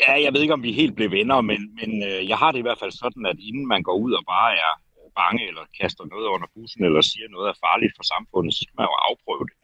[0.00, 2.58] Ja, jeg ved ikke, om vi helt blev venner, men, men øh, jeg har det
[2.58, 4.72] i hvert fald sådan, at inden man går ud og bare er
[5.20, 8.76] bange, eller kaster noget under bussen, eller siger noget er farligt for samfundet, så skal
[8.78, 9.56] man jo afprøve det.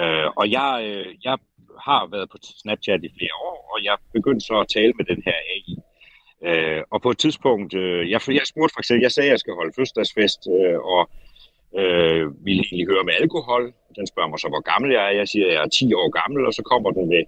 [0.00, 1.36] Øh, og jeg, øh, jeg
[1.88, 5.22] har været på Snapchat i flere år, og jeg begyndte så at tale med den
[5.26, 5.76] her AI.
[6.48, 9.40] Øh, og på et tidspunkt, øh, jeg, jeg spurgte for eksempel, jeg sagde, at jeg
[9.40, 11.02] skal holde fødselsdagsfest, øh, og
[11.80, 13.72] øh, ville egentlig høre med alkohol.
[13.96, 15.18] Den spørger mig så, hvor gammel jeg er.
[15.20, 17.22] Jeg siger, at jeg er 10 år gammel, og så kommer den med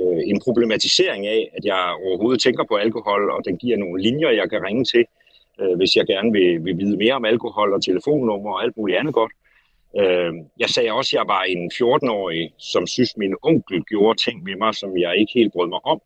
[0.00, 4.30] øh, en problematisering af, at jeg overhovedet tænker på alkohol, og den giver nogle linjer,
[4.30, 5.04] jeg kan ringe til,
[5.60, 8.98] øh, hvis jeg gerne vil, vil vide mere om alkohol og telefonnummer og alt muligt
[8.98, 9.32] andet godt.
[10.00, 14.42] Øh, jeg sagde også, at jeg var en 14-årig, som synes, min onkel gjorde ting
[14.42, 16.00] med mig, som jeg ikke helt brød mig om.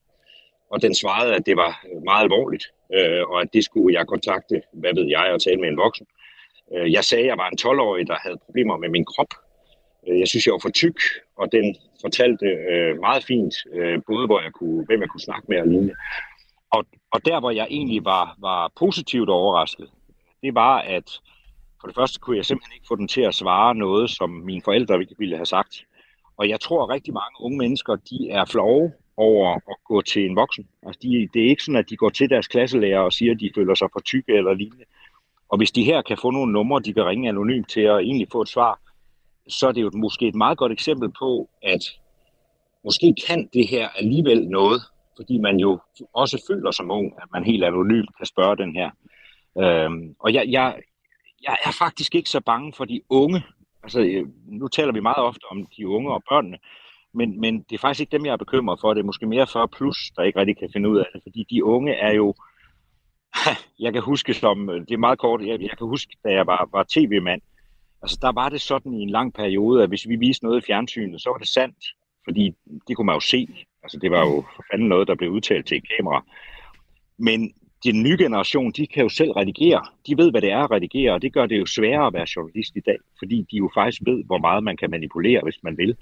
[0.71, 2.65] Og den svarede, at det var meget alvorligt,
[2.95, 6.07] øh, og at det skulle jeg kontakte, hvad ved jeg, og tale med en voksen.
[6.75, 9.33] Øh, jeg sagde, at jeg var en 12-årig, der havde problemer med min krop.
[10.09, 10.99] Øh, jeg synes, jeg var for tyk,
[11.39, 15.47] og den fortalte øh, meget fint, øh, både hvor jeg kunne, hvem jeg kunne snakke
[15.49, 15.95] med og lignende.
[16.71, 19.89] Og, og der, hvor jeg egentlig var, var positivt overrasket,
[20.43, 21.09] det var, at
[21.81, 24.63] for det første kunne jeg simpelthen ikke få den til at svare noget, som mine
[24.63, 25.85] forældre ville have sagt.
[26.37, 30.27] Og jeg tror, at rigtig mange unge mennesker, de er flove over at gå til
[30.27, 30.69] en voksen.
[30.83, 33.41] Altså, de, det er ikke sådan, at de går til deres klasselærer og siger, at
[33.41, 34.85] de føler sig for tykke eller lignende.
[35.49, 38.29] Og hvis de her kan få nogle numre, de kan ringe anonymt til og egentlig
[38.33, 38.81] få et svar,
[39.49, 41.81] så er det jo måske et meget godt eksempel på, at
[42.85, 44.83] måske kan det her alligevel noget,
[45.17, 45.79] fordi man jo
[46.13, 48.91] også føler som ung, at man helt anonymt kan spørge den her.
[49.59, 50.77] Øhm, og jeg, jeg,
[51.43, 53.43] jeg er faktisk ikke så bange for de unge.
[53.83, 56.59] Altså, øh, nu taler vi meget ofte om de unge og børnene,
[57.15, 58.95] men, men det er faktisk ikke dem, jeg er bekymret for.
[58.95, 61.47] Det er måske mere 40 plus, der ikke rigtig kan finde ud af det, fordi
[61.51, 62.35] de unge er jo...
[63.79, 66.47] Jeg kan huske som, øh, det er meget kort, jeg, jeg kan huske, da jeg
[66.47, 67.41] var, var tv-mand,
[68.03, 70.67] altså der var det sådan i en lang periode, at hvis vi viste noget i
[70.67, 71.85] fjernsynet, så var det sandt,
[72.25, 72.55] fordi
[72.89, 73.49] det kunne man jo se.
[73.83, 76.25] Altså det var jo for fanden noget, der blev udtalt til et kamera.
[77.19, 77.55] Men
[77.85, 79.83] den nye generation, de kan jo selv redigere.
[80.07, 82.27] De ved, hvad det er at redigere, og det gør det jo sværere at være
[82.37, 85.79] journalist i dag, fordi de jo faktisk ved, hvor meget man kan manipulere, hvis man
[85.79, 85.97] vil.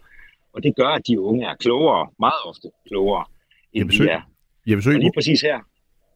[0.53, 3.25] Og det gør, at de unge er klogere, meget ofte klogere,
[3.73, 4.21] end de er.
[4.67, 5.59] Jeg besøg, og lige præcis her,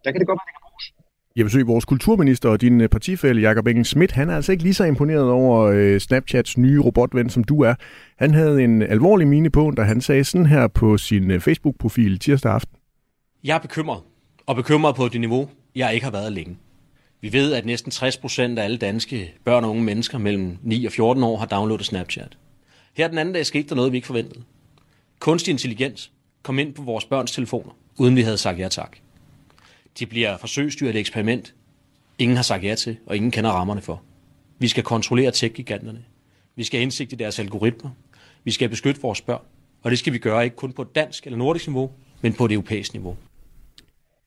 [0.04, 0.92] der kan det godt være, det kan bruges.
[1.36, 4.12] Jeg besøg vores kulturminister og din øh, partifælle, Jakob Engel Schmidt.
[4.12, 7.74] Han er altså ikke lige så imponeret over øh, Snapchats nye robotven, som du er.
[8.18, 12.18] Han havde en alvorlig mine på, da han sagde sådan her på sin øh, Facebook-profil
[12.18, 12.76] tirsdag aften.
[13.44, 14.00] Jeg er bekymret
[14.48, 16.56] og bekymret på det niveau, jeg ikke har været længe.
[17.20, 20.92] Vi ved, at næsten 60% af alle danske børn og unge mennesker mellem 9 og
[20.92, 22.38] 14 år har downloadet Snapchat.
[22.94, 24.42] Her den anden dag skete der noget, vi ikke forventede.
[25.18, 28.96] Kunstig intelligens kom ind på vores børns telefoner, uden vi havde sagt ja tak.
[29.98, 31.54] De bliver forsøgsdyr et eksperiment,
[32.18, 34.02] ingen har sagt ja til, og ingen kender rammerne for.
[34.58, 36.04] Vi skal kontrollere tech-giganterne.
[36.56, 37.90] Vi skal have indsigt i deres algoritmer.
[38.44, 39.42] Vi skal beskytte vores børn.
[39.82, 41.90] Og det skal vi gøre ikke kun på dansk eller nordisk niveau,
[42.20, 43.16] men på det europæiske niveau.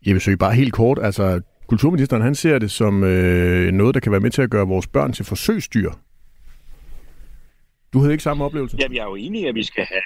[0.06, 0.99] Jeg vil søge bare helt kort.
[1.02, 4.68] Altså, kulturministeren han ser det som øh, noget, der kan være med til at gøre
[4.68, 5.91] vores børn til forsøgsdyr.
[7.93, 8.78] Du havde ikke samme oplevelse?
[8.80, 10.02] Jamen, jeg er jo enig, at vi skal have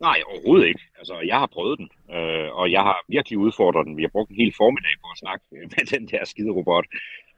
[0.00, 0.80] Nej, overhovedet ikke.
[0.98, 3.96] Altså, jeg har prøvet den, øh, og jeg har virkelig udfordret den.
[3.96, 5.44] Vi har brugt en hel formiddag på at snakke
[5.76, 6.84] med den der skide robot.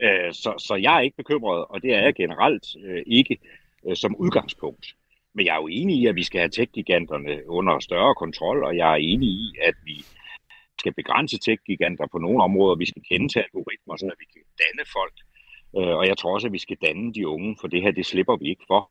[0.03, 3.39] Øh, så, så jeg er ikke bekymret, og det er jeg generelt øh, ikke
[3.87, 4.87] øh, som udgangspunkt.
[5.35, 8.77] Men jeg er jo enig i, at vi skal have tech-giganterne under større kontrol, og
[8.77, 10.05] jeg er enig i, at vi
[10.83, 12.83] skal begrænse tech-giganter på nogle områder.
[12.85, 15.17] Vi skal kende til algoritmer, så vi kan danne folk.
[15.79, 18.07] Øh, og jeg tror også, at vi skal danne de unge, for det her, det
[18.13, 18.83] slipper vi ikke for.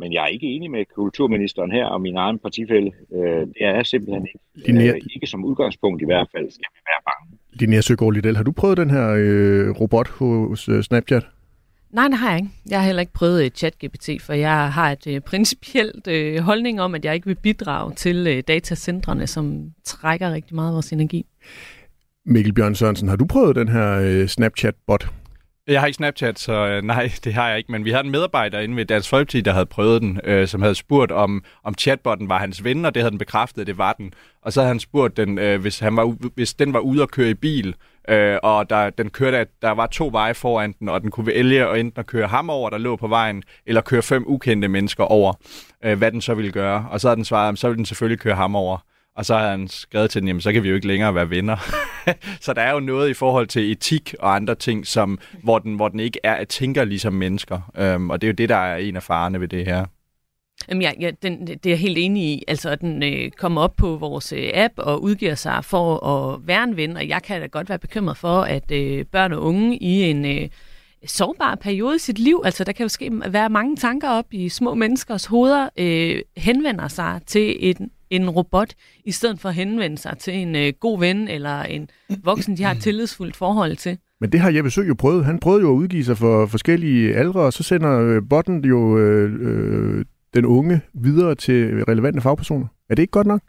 [0.00, 2.92] Men jeg er ikke enig med kulturministeren her og min egen partifælde.
[3.16, 4.38] Øh, det er simpelthen ikke.
[4.54, 4.88] Linnea...
[4.88, 7.38] Øh, ikke som udgangspunkt i hvert fald skal vi være bange.
[7.60, 11.24] Linnea Søgaard Liddell, har du prøvet den her øh, robot hos øh, Snapchat?
[11.94, 12.50] Nej, det har jeg ikke.
[12.68, 16.80] Jeg har heller ikke prøvet uh, ChatGPT, for jeg har et uh, principielt uh, holdning
[16.80, 20.92] om, at jeg ikke vil bidrage til uh, datacentrene, som trækker rigtig meget af vores
[20.92, 21.26] energi.
[22.26, 25.08] Mikkel Bjørn Sørensen, har du prøvet den her uh, Snapchat-bot?
[25.66, 27.72] Jeg har ikke Snapchat, så øh, nej, det har jeg ikke.
[27.72, 30.62] Men vi har en medarbejder inde ved Dansk Folkeparti, der havde prøvet den, øh, som
[30.62, 33.78] havde spurgt, om, om chatbotten var hans ven, og det havde den bekræftet, at det
[33.78, 34.12] var den.
[34.42, 37.10] Og så havde han spurgt den, øh, hvis, han var, hvis den var ude at
[37.10, 37.74] køre i bil,
[38.08, 41.66] øh, og der, den kørte, der var to veje foran den, og den kunne vælge
[41.66, 45.04] at enten at køre ham over, der lå på vejen, eller køre fem ukendte mennesker
[45.04, 45.32] over,
[45.84, 46.86] øh, hvad den så ville gøre.
[46.90, 48.78] Og så havde den svaret, så ville den selvfølgelig køre ham over.
[49.16, 51.30] Og så har han skrevet til den, jamen så kan vi jo ikke længere være
[51.30, 51.56] venner.
[52.40, 55.74] så der er jo noget i forhold til etik og andre ting, som, hvor, den,
[55.74, 57.60] hvor den ikke er tænker ligesom mennesker.
[57.76, 59.86] Øhm, og det er jo det, der er en af farerne ved det her.
[60.68, 62.44] Jamen ja, ja den, det er jeg helt enig i.
[62.48, 66.46] Altså, at den øh, kommer op på vores øh, app og udgiver sig for at
[66.46, 69.42] være en ven, og jeg kan da godt være bekymret for, at øh, børn og
[69.42, 70.48] unge i en øh,
[71.06, 74.48] sårbar periode i sit liv, altså der kan jo ske være mange tanker op i
[74.48, 79.98] små menneskers hoveder, øh, henvender sig til en, en robot, i stedet for at henvende
[79.98, 81.90] sig til en øh, god ven eller en
[82.24, 83.98] voksen, de har et tillidsfuldt forhold til.
[84.20, 85.24] Men det har Jeppe Søg jo prøvet.
[85.24, 88.98] Han prøvede jo at udgive sig for forskellige aldre, og så sender øh, botten jo
[88.98, 90.04] øh, øh
[90.34, 92.66] den unge videre til relevante fagpersoner.
[92.90, 93.40] Er det ikke godt nok?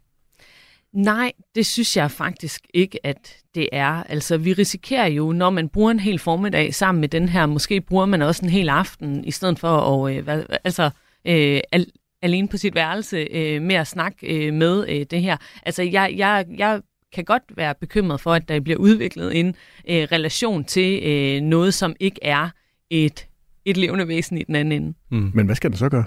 [0.94, 4.04] Nej, det synes jeg faktisk ikke, at det er.
[4.04, 7.82] Altså, vi risikerer jo, når man bruger en hel formiddag sammen med den her, måske
[7.82, 10.90] bruger man også en hel aften, i stedet for at, øh, hvad, altså,
[11.28, 15.38] øh, al, alene på sit værelse øh, med at snakke øh, med øh, det her.
[15.66, 16.82] Altså, jeg, jeg, jeg
[17.14, 19.48] kan godt være bekymret for, at der bliver udviklet en
[19.90, 22.50] øh, relation til øh, noget, som ikke er
[22.90, 23.28] et,
[23.66, 24.94] et levende væsen i den anden ende.
[25.12, 25.32] Mm.
[25.34, 26.04] Men hvad skal den så gøre?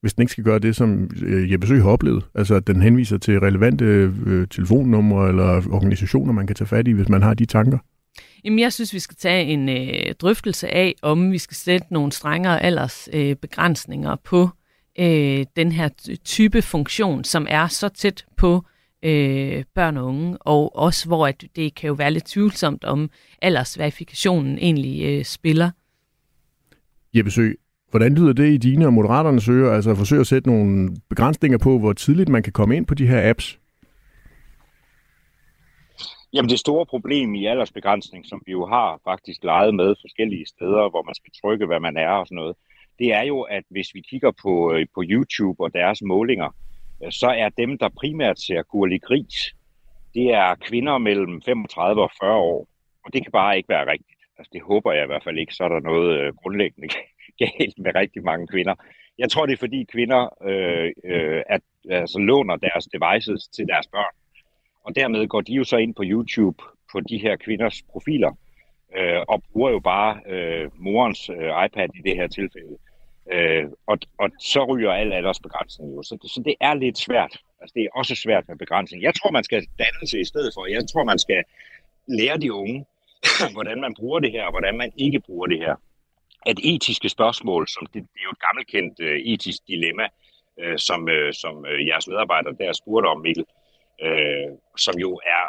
[0.00, 2.24] Hvis den ikke skal gøre det, som øh, Jeppe Søg har oplevet.
[2.34, 3.84] Altså, at den henviser til relevante
[4.26, 7.78] øh, telefonnumre eller organisationer, man kan tage fat i, hvis man har de tanker.
[8.44, 12.12] Jamen, jeg synes, vi skal tage en øh, drøftelse af, om vi skal sætte nogle
[12.12, 14.48] strengere aldersbegrænsninger øh, på
[14.98, 15.88] øh, den her
[16.24, 18.64] type funktion, som er så tæt på
[19.02, 23.10] øh, børn og unge, og også hvor at det kan jo være lidt tvivlsomt, om
[23.42, 25.70] aldersverifikationen egentlig øh, spiller.
[27.14, 27.58] Jeppe Søg,
[27.90, 31.58] Hvordan lyder det i dine og moderaternes ører, altså at forsøge at sætte nogle begrænsninger
[31.58, 33.58] på, hvor tidligt man kan komme ind på de her apps?
[36.32, 40.90] Jamen det store problem i aldersbegrænsning, som vi jo har faktisk leget med forskellige steder,
[40.90, 42.56] hvor man skal trykke, hvad man er og sådan noget,
[42.98, 46.50] det er jo, at hvis vi kigger på, øh, på YouTube og deres målinger,
[47.04, 49.54] øh, så er dem, der primært ser Gurli Gris,
[50.14, 52.68] det er kvinder mellem 35 og 40 år.
[53.04, 54.20] Og det kan bare ikke være rigtigt.
[54.38, 56.88] Altså, det håber jeg i hvert fald ikke, så er der noget øh, grundlæggende
[57.44, 58.74] galt med rigtig mange kvinder.
[59.18, 61.60] Jeg tror, det er fordi kvinder øh, øh, at,
[61.90, 64.14] altså, låner deres devices til deres børn.
[64.84, 66.62] Og dermed går de jo så ind på YouTube
[66.92, 68.32] på de her kvinders profiler
[68.96, 72.76] øh, og bruger jo bare øh, morens øh, iPad i det her tilfælde.
[73.32, 76.02] Øh, og, og så ryger al aldersbegrænsning jo.
[76.02, 77.38] Så, så det er lidt svært.
[77.60, 79.02] Altså, det er også svært med begrænsning.
[79.02, 80.66] Jeg tror, man skal dannelse i stedet for.
[80.66, 81.44] Jeg tror, man skal
[82.08, 82.84] lære de unge,
[83.56, 85.74] hvordan man bruger det her, og hvordan man ikke bruger det her
[86.46, 90.08] at etiske spørgsmål, som det, det er jo et gammelkendt øh, etisk dilemma,
[90.60, 93.44] øh, som, øh, som øh, jeres medarbejdere der spurgte om, Mikkel,
[94.02, 95.44] øh, som jo er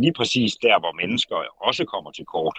[0.00, 2.58] lige præcis der, hvor mennesker også kommer til kort.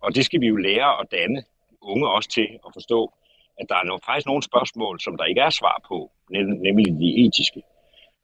[0.00, 1.44] Og det skal vi jo lære at danne
[1.80, 3.12] unge også til at forstå,
[3.60, 7.26] at der er no, faktisk nogle spørgsmål, som der ikke er svar på, nemlig de
[7.26, 7.62] etiske.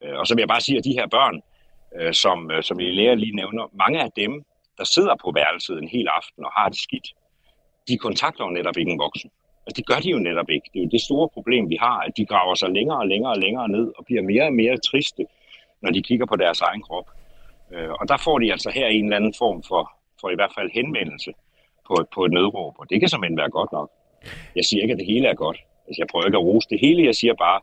[0.02, 1.42] Øh, og så vil jeg bare sige, at de her børn,
[1.96, 4.44] øh, som, øh, som I lærer lige nævner, mange af dem,
[4.78, 7.08] der sidder på værelset en hel aften og har det skidt,
[7.88, 9.30] de kontakter jo netop ikke en voksen.
[9.66, 10.70] Altså, det gør de jo netop ikke.
[10.72, 13.32] Det er jo det store problem, vi har, at de graver sig længere og længere
[13.32, 15.26] og længere ned og bliver mere og mere triste,
[15.82, 17.08] når de kigger på deres egen krop.
[17.72, 20.52] Øh, og der får de altså her en eller anden form for, for i hvert
[20.58, 21.32] fald henvendelse
[21.86, 23.90] på, på et nødråb, og det kan som være godt nok.
[24.56, 25.58] Jeg siger ikke, at det hele er godt.
[25.86, 27.04] Altså, jeg prøver ikke at rose det hele.
[27.04, 27.60] Jeg siger bare,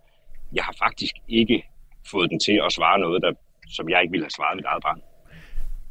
[0.53, 1.65] jeg har faktisk ikke
[2.11, 3.32] fået den til at svare noget, der,
[3.69, 5.01] som jeg ikke ville have svaret mit eget barn.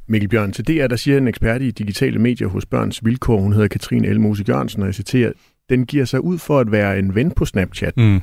[0.07, 3.52] Mikkel Bjørn, til DR, der siger en ekspert i digitale medier hos Børns Vilkår, hun
[3.52, 5.32] hedder Katrine Elmose Jørgensen, og jeg citerer,
[5.68, 7.96] den giver sig ud for at være en ven på Snapchat.
[7.96, 8.20] Mm.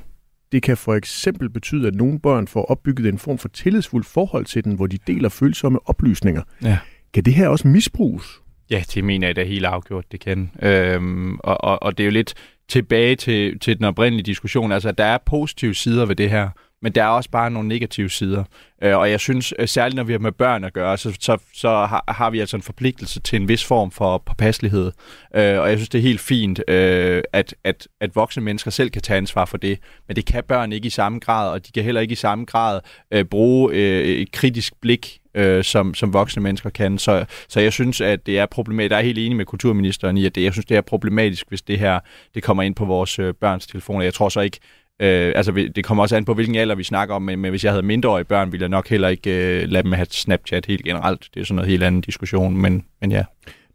[0.51, 4.45] det kan for eksempel betyde, at nogle børn får opbygget en form for tillidsfuld forhold
[4.45, 6.41] til den, hvor de deler følsomme oplysninger.
[6.63, 6.77] Ja.
[7.13, 8.25] Kan det her også misbruges?
[8.69, 10.51] Ja, det mener jeg da helt afgjort, det kan.
[10.61, 12.33] Øhm, og, og, og det er jo lidt
[12.69, 14.71] tilbage til, til den oprindelige diskussion.
[14.71, 16.49] Altså, der er positive sider ved det her,
[16.81, 18.43] men der er også bare nogle negative sider.
[18.83, 21.37] Øh, og jeg synes, øh, særligt når vi har med børn at gøre, så, så,
[21.53, 24.91] så har, har vi altså en forpligtelse til en vis form for påpasselighed.
[25.35, 28.89] Øh, og jeg synes, det er helt fint, øh, at, at, at voksne mennesker selv
[28.89, 31.71] kan tage ansvar for det, men det kan børn ikke i samme grad, og de
[31.71, 32.79] kan heller ikke i samme grad
[33.11, 36.97] øh, bruge øh, et kritisk blik øh, som, som voksne mennesker kan.
[36.97, 38.91] Så, så jeg synes, at det er problematisk.
[38.91, 41.61] Jeg er helt enig med kulturministeren i, at det, jeg synes, det er problematisk, hvis
[41.61, 41.99] det her
[42.35, 44.03] det kommer ind på vores øh, børns telefoner.
[44.03, 44.59] Jeg tror så ikke,
[45.01, 47.63] Øh, altså, det kommer også an på, hvilken alder vi snakker om, men, men hvis
[47.63, 50.83] jeg havde mindreårige børn, ville jeg nok heller ikke øh, lade dem have Snapchat helt
[50.83, 51.27] generelt.
[51.33, 53.23] Det er sådan noget helt anden diskussion, men, men ja.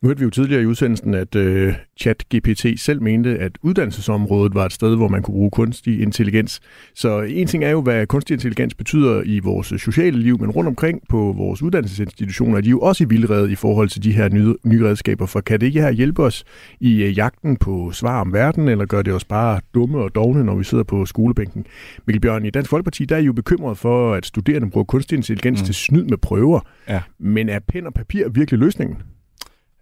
[0.03, 4.67] Nu hørte vi jo tidligere i udsendelsen, at øh, ChatGPT selv mente, at uddannelsesområdet var
[4.67, 6.61] et sted, hvor man kunne bruge kunstig intelligens.
[6.95, 10.69] Så en ting er jo, hvad kunstig intelligens betyder i vores sociale liv, men rundt
[10.69, 14.29] omkring på vores uddannelsesinstitutioner er de jo også i vildrede i forhold til de her
[14.29, 15.27] nye, nye redskaber.
[15.27, 16.45] For kan det ikke her hjælpe os
[16.81, 20.45] i øh, jagten på svar om verden, eller gør det os bare dumme og dogne,
[20.45, 21.67] når vi sidder på skolebænken?
[22.07, 25.17] Mikkel Bjørn, i Dansk Folkeparti der er I jo bekymret for, at studerende bruger kunstig
[25.17, 25.65] intelligens mm.
[25.65, 26.61] til snyd med prøver.
[26.89, 27.03] Ja.
[27.19, 28.97] Men er pen og papir virkelig løsningen?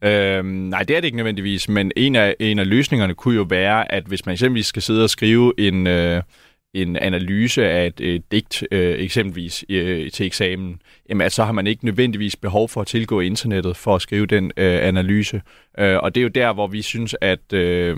[0.05, 3.43] Øhm, nej, det er det ikke nødvendigvis, men en af, en af løsningerne kunne jo
[3.43, 6.23] være, at hvis man eksempelvis skal sidde og skrive en, øh,
[6.75, 11.53] en analyse af et, et digt, øh, eksempelvis øh, til eksamen, jamen, at så har
[11.53, 15.43] man ikke nødvendigvis behov for at tilgå internettet for at skrive den øh, analyse.
[15.79, 17.53] Øh, og det er jo der, hvor vi synes, at...
[17.53, 17.97] Øh,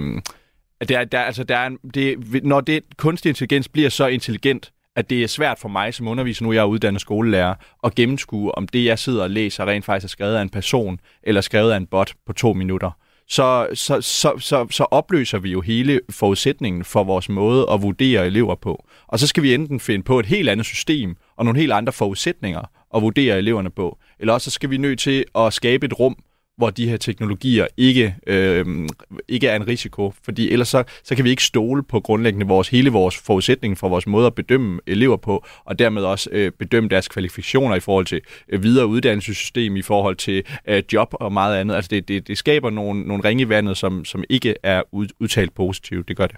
[0.81, 5.11] at der, der, altså, der er, det, når det kunstig intelligens bliver så intelligent, at
[5.11, 8.69] det er svært for mig som underviser, nu jeg er uddannet skolelærer, at gennemskue, om
[8.69, 11.77] det, jeg sidder og læser, rent faktisk er skrevet af en person, eller skrevet af
[11.77, 12.91] en bot på to minutter.
[13.29, 18.27] Så, så, så, så, så opløser vi jo hele forudsætningen for vores måde at vurdere
[18.27, 18.87] elever på.
[19.07, 21.93] Og så skal vi enten finde på et helt andet system og nogle helt andre
[21.93, 25.99] forudsætninger at vurdere eleverne på, eller også så skal vi nødt til at skabe et
[25.99, 26.17] rum,
[26.57, 28.89] hvor de her teknologier ikke, øh,
[29.29, 32.69] ikke er en risiko, fordi ellers så, så kan vi ikke stole på grundlæggende vores,
[32.69, 36.89] hele vores forudsætning for vores måde at bedømme elever på, og dermed også øh, bedømme
[36.89, 41.57] deres kvalifikationer i forhold til øh, videre uddannelsessystem, i forhold til øh, job og meget
[41.57, 41.75] andet.
[41.75, 44.83] Altså det, det, det skaber nogle, nogle ringe i vandet, som, som ikke er
[45.21, 46.09] udtalt positivt.
[46.09, 46.37] Det gør det.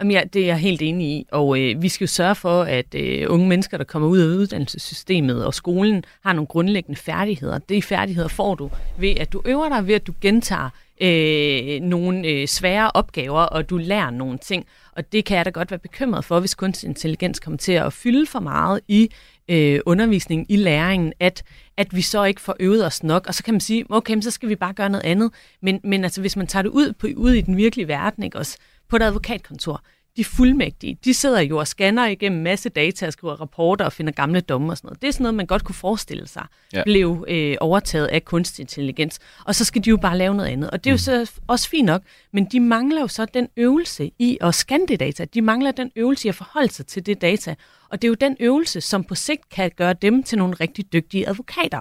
[0.00, 2.62] Jamen ja, det er jeg helt enig i, og øh, vi skal jo sørge for,
[2.62, 7.58] at øh, unge mennesker, der kommer ud af uddannelsessystemet og skolen, har nogle grundlæggende færdigheder.
[7.58, 10.70] De færdigheder får du ved, at du øver dig, ved at du gentager
[11.00, 14.66] øh, nogle øh, svære opgaver, og du lærer nogle ting.
[14.92, 17.92] Og det kan jeg da godt være bekymret for, hvis kunstig intelligens kommer til at
[17.92, 19.10] fylde for meget i
[19.48, 21.42] øh, undervisningen, i læringen, at,
[21.76, 23.26] at vi så ikke får øvet os nok.
[23.26, 25.30] Og så kan man sige, okay, så skal vi bare gøre noget andet.
[25.62, 28.38] Men, men altså, hvis man tager det ud, på, ud i den virkelige verden, ikke
[28.38, 28.56] også,
[28.90, 29.82] på et advokatkontor.
[30.16, 34.12] De fuldmægtige, de sidder jo og scanner igennem masse data og skriver rapporter og finder
[34.12, 35.02] gamle domme og sådan noget.
[35.02, 36.82] Det er sådan noget, man godt kunne forestille sig ja.
[36.84, 39.18] blev øh, overtaget af kunstig intelligens.
[39.44, 40.70] Og så skal de jo bare lave noget andet.
[40.70, 41.26] Og det er jo mm.
[41.26, 45.00] så også fint nok, men de mangler jo så den øvelse i at scanne det
[45.00, 45.24] data.
[45.24, 47.54] De mangler den øvelse i at forholde sig til det data.
[47.88, 50.92] Og det er jo den øvelse, som på sigt kan gøre dem til nogle rigtig
[50.92, 51.80] dygtige advokater.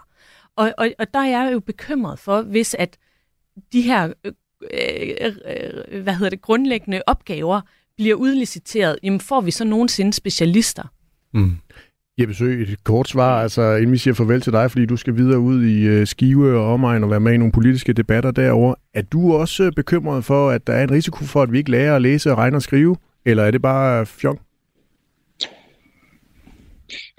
[0.55, 2.97] Og, og, og der er jeg jo bekymret for, hvis at
[3.73, 4.13] de her
[4.61, 5.33] øh, øh,
[5.91, 7.61] øh, hvad hedder det, grundlæggende opgaver
[7.97, 10.83] bliver udliciteret, jamen får vi så nogensinde specialister?
[11.33, 11.51] Mm.
[12.19, 15.15] Jeppe Sø, et kort svar, altså inden vi siger farvel til dig, fordi du skal
[15.15, 18.75] videre ud i uh, Skive og omegn og være med i nogle politiske debatter derovre.
[18.93, 21.95] Er du også bekymret for, at der er en risiko for, at vi ikke lærer
[21.95, 22.95] at læse, regne og skrive?
[23.25, 24.39] Eller er det bare fjong?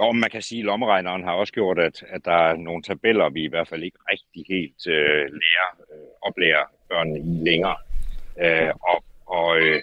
[0.01, 3.31] Jo, man kan sige, at lommeregneren har også gjort, at, at der er nogle tabeller,
[3.31, 7.77] vi i hvert fald ikke rigtig helt øh, lærer, øh, oplærer børnene i længere.
[8.43, 9.81] Øh, og og øh,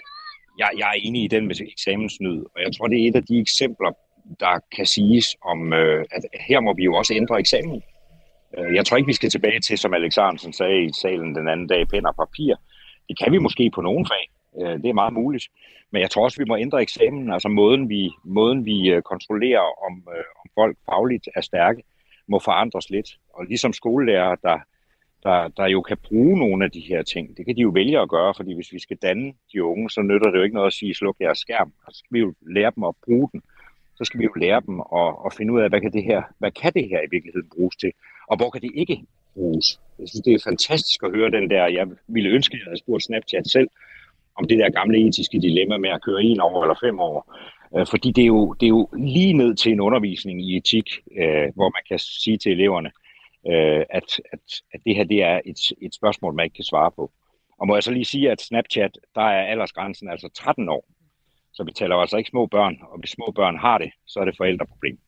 [0.58, 3.24] jeg, jeg er enig i den med eksamensnyd, og jeg tror, det er et af
[3.24, 3.92] de eksempler,
[4.40, 7.82] der kan siges om, øh, at her må vi jo også ændre eksamen.
[8.58, 11.66] Øh, jeg tror ikke, vi skal tilbage til, som Alexandersen sagde i salen den anden
[11.66, 12.54] dag, pen og papir.
[13.08, 14.24] Det kan vi måske på nogle fag.
[14.60, 15.44] Øh, det er meget muligt.
[15.92, 19.86] Men jeg tror også, vi må ændre eksamen, altså måden vi, måden vi øh, kontrollerer,
[19.86, 21.82] om, øh, om folk fagligt er stærke,
[22.28, 23.10] må forandres lidt.
[23.34, 24.58] Og ligesom skolelærer, der,
[25.22, 28.00] der, der jo kan bruge nogle af de her ting, det kan de jo vælge
[28.00, 30.66] at gøre, fordi hvis vi skal danne de unge, så nytter det jo ikke noget
[30.66, 31.72] at sige, sluk jeres skærm.
[31.88, 33.42] Så skal vi jo lære dem at bruge den.
[33.96, 36.22] Så skal vi jo lære dem at, at finde ud af, hvad kan, det her,
[36.38, 37.92] hvad kan det her i virkeligheden bruges til,
[38.28, 39.00] og hvor kan det ikke
[39.34, 39.80] bruges.
[39.98, 42.78] Jeg synes, det er fantastisk at høre den der, jeg ville ønske, at jeg havde
[42.78, 43.68] spurgt Snapchat selv,
[44.38, 47.18] om det der gamle etiske dilemma med at køre en år eller fem år.
[47.76, 50.88] Øh, fordi det er, jo, det er jo lige ned til en undervisning i etik,
[51.20, 52.90] øh, hvor man kan sige til eleverne,
[53.48, 54.40] øh, at, at,
[54.74, 57.12] at det her det er et, et spørgsmål, man ikke kan svare på.
[57.58, 60.84] Og må jeg så lige sige, at Snapchat, der er aldersgrænsen altså 13 år.
[61.52, 64.24] Så vi taler altså ikke små børn, og hvis små børn har det, så er
[64.24, 64.98] det forældreproblem.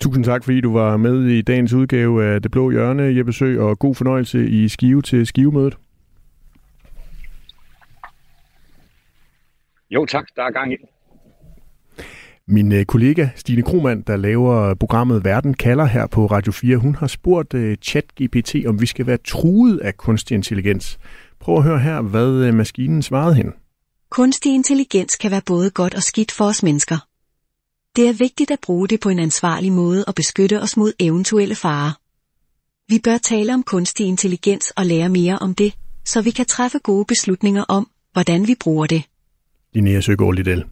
[0.00, 3.60] Tusind tak, fordi du var med i dagens udgave af Det Blå Hjørne, Jeppe Sø,
[3.60, 5.76] og god fornøjelse i Skive til Skivemødet.
[9.90, 10.76] Jo tak, der er gang i
[12.48, 16.94] Min øh, kollega Stine Kromand, der laver programmet Verden kalder her på Radio 4, hun
[16.94, 20.98] har spurgt uh, ChatGPT, om vi skal være truet af kunstig intelligens.
[21.40, 23.52] Prøv at høre her, hvad uh, maskinen svarede hende.
[24.10, 27.06] Kunstig intelligens kan være både godt og skidt for os mennesker.
[27.96, 31.54] Det er vigtigt at bruge det på en ansvarlig måde og beskytte os mod eventuelle
[31.54, 31.92] farer.
[32.92, 35.74] Vi bør tale om kunstig intelligens og lære mere om det,
[36.04, 39.02] så vi kan træffe gode beslutninger om, hvordan vi bruger det.
[39.74, 40.64] Linnea Søgaard Liddell.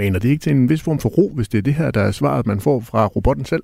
[0.00, 2.00] Mener det ikke til en vis form for ro, hvis det er det her, der
[2.00, 3.62] er svaret, man får fra robotten selv?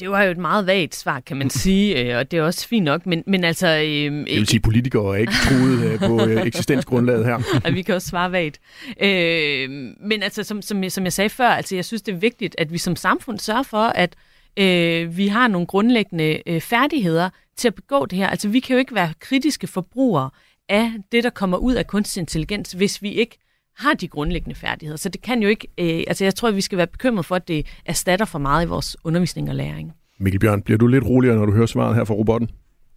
[0.00, 2.68] Det var jo et meget vagt svar, kan man sige, øh, og det er også
[2.68, 3.66] fint nok, men, men altså...
[3.66, 7.60] Øh, det vil sige, politikere er ikke truet øh, på øh, eksistensgrundlaget her.
[7.64, 8.60] og vi kan også svare vagt.
[9.02, 9.70] Øh,
[10.00, 12.72] men altså, som, som, som jeg sagde før, altså, jeg synes, det er vigtigt, at
[12.72, 14.16] vi som samfund sørger for, at
[14.56, 18.26] øh, vi har nogle grundlæggende øh, færdigheder til at begå det her.
[18.26, 20.30] Altså, vi kan jo ikke være kritiske forbrugere
[20.68, 23.38] af det, der kommer ud af kunstig intelligens, hvis vi ikke
[23.76, 24.96] har de grundlæggende færdigheder.
[24.96, 27.36] Så det kan jo ikke, øh, altså jeg tror, at vi skal være bekymret for,
[27.36, 29.92] at det erstatter for meget i vores undervisning og læring.
[30.18, 32.50] Mikkel Bjørn, bliver du lidt roligere, når du hører svaret her fra robotten?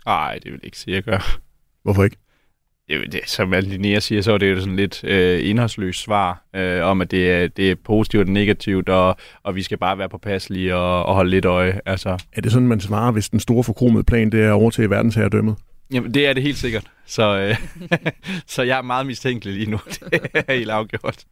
[0.06, 1.40] Nej, det vil jeg ikke sige, jeg gør.
[1.84, 2.18] Hvorfor ikke?
[2.90, 6.86] Det, det, som Linnea siger, så er det jo sådan lidt øh, indholdsløst svar øh,
[6.86, 10.10] om, at det er, det er positivt og negativt, og, og vi skal bare være
[10.10, 11.80] påpasselige og, og holde lidt øje.
[11.86, 12.18] Altså.
[12.34, 15.56] Er det sådan, man svarer, hvis den store forkromede plan det er over til verdensherredømmet?
[15.94, 16.84] Jamen, det er det helt sikkert.
[17.06, 17.58] Så, øh,
[18.54, 19.80] så jeg er meget mistænkelig lige nu.
[20.12, 21.26] Det er helt afgjort.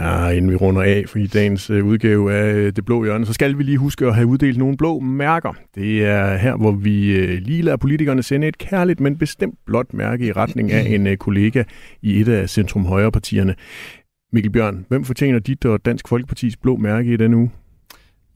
[0.00, 3.26] Ja, inden vi runder af for i dagens øh, udgave af øh, Det Blå Hjørne,
[3.26, 5.52] så skal vi lige huske at have uddelt nogle blå mærker.
[5.74, 9.94] Det er her, hvor vi øh, lige lader politikerne sende et kærligt, men bestemt blåt
[9.94, 11.62] mærke i retning af en kollega
[12.02, 13.54] i et af Centrum Højre partierne.
[14.32, 17.50] Mikkel Bjørn, hvem fortjener dit og Dansk Folkepartis blå mærke i denne uge?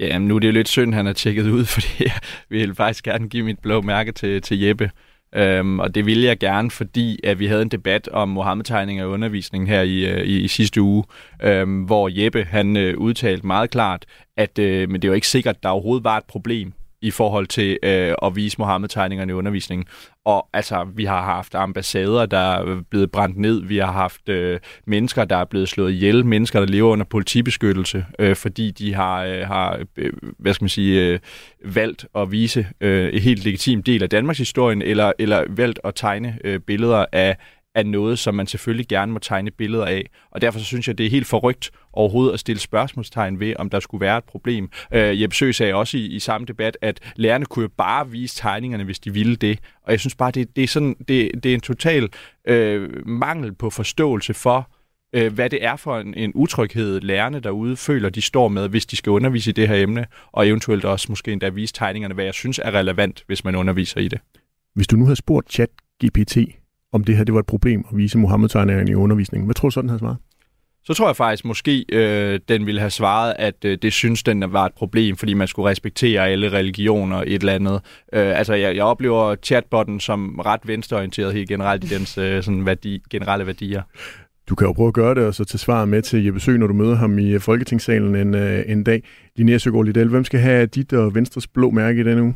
[0.01, 2.12] Ja, nu er det jo lidt synd, han er tjekket ud, fordi jeg
[2.49, 4.91] vil faktisk gerne give mit blå mærke til, til Jeppe.
[5.34, 9.11] Øhm, og det ville jeg gerne, fordi at vi havde en debat om Mohammed-tegning og
[9.11, 11.05] undervisning her i, øh, i, i sidste uge,
[11.43, 15.28] øhm, hvor Jeppe han øh, udtalte meget klart, at øh, men det er jo ikke
[15.28, 16.72] sikkert, at der overhovedet var et problem
[17.03, 19.86] i forhold til øh, at vise Mohammed-tegningerne i undervisningen.
[20.24, 23.62] Og altså, vi har haft ambassader, der er blevet brændt ned.
[23.62, 26.26] Vi har haft øh, mennesker, der er blevet slået ihjel.
[26.26, 30.68] Mennesker, der lever under politibeskyttelse, øh, fordi de har, øh, har øh, hvad skal man
[30.68, 31.18] sige, øh,
[31.64, 35.94] valgt at vise øh, en helt legitim del af Danmarks historien, eller, eller valgt at
[35.94, 37.36] tegne øh, billeder af
[37.74, 40.10] er noget, som man selvfølgelig gerne må tegne billeder af.
[40.30, 43.70] Og derfor så synes jeg, det er helt forrygt overhovedet at stille spørgsmålstegn ved, om
[43.70, 44.70] der skulle være et problem.
[44.92, 48.36] Øh, Jeppe Sø sagde også i, i samme debat, at lærerne kunne jo bare vise
[48.36, 49.58] tegningerne, hvis de ville det.
[49.82, 52.08] Og jeg synes bare, det, det, er, sådan, det, det er en total
[52.44, 54.70] øh, mangel på forståelse for,
[55.12, 58.86] øh, hvad det er for en, en utryghed, lærerne derude føler, de står med, hvis
[58.86, 62.24] de skal undervise i det her emne, og eventuelt også måske endda vise tegningerne, hvad
[62.24, 64.20] jeg synes er relevant, hvis man underviser i det.
[64.74, 65.70] Hvis du nu havde spurgt chat
[66.04, 66.36] GPT,
[66.93, 69.47] om det her det var et problem at vise Mohammed-tegningerne i undervisningen.
[69.47, 70.16] Hvad tror du så, den havde svaret?
[70.84, 74.53] Så tror jeg faktisk måske, øh, den ville have svaret, at øh, det synes den
[74.53, 77.80] var et problem, fordi man skulle respektere alle religioner et eller andet.
[78.12, 82.66] Øh, altså, jeg, jeg oplever chatbotten som ret venstreorienteret helt generelt i dens øh, sådan
[82.66, 83.82] værdi, generelle værdier.
[84.49, 86.59] Du kan jo prøve at gøre det, og så til svar med til Jeppe Søg,
[86.59, 89.03] når du møder ham i øh, Folketingssalen en, øh, en dag.
[89.36, 92.34] Linnea Søgaard Liddell, hvem skal have dit og Venstres blå mærke i denne uge?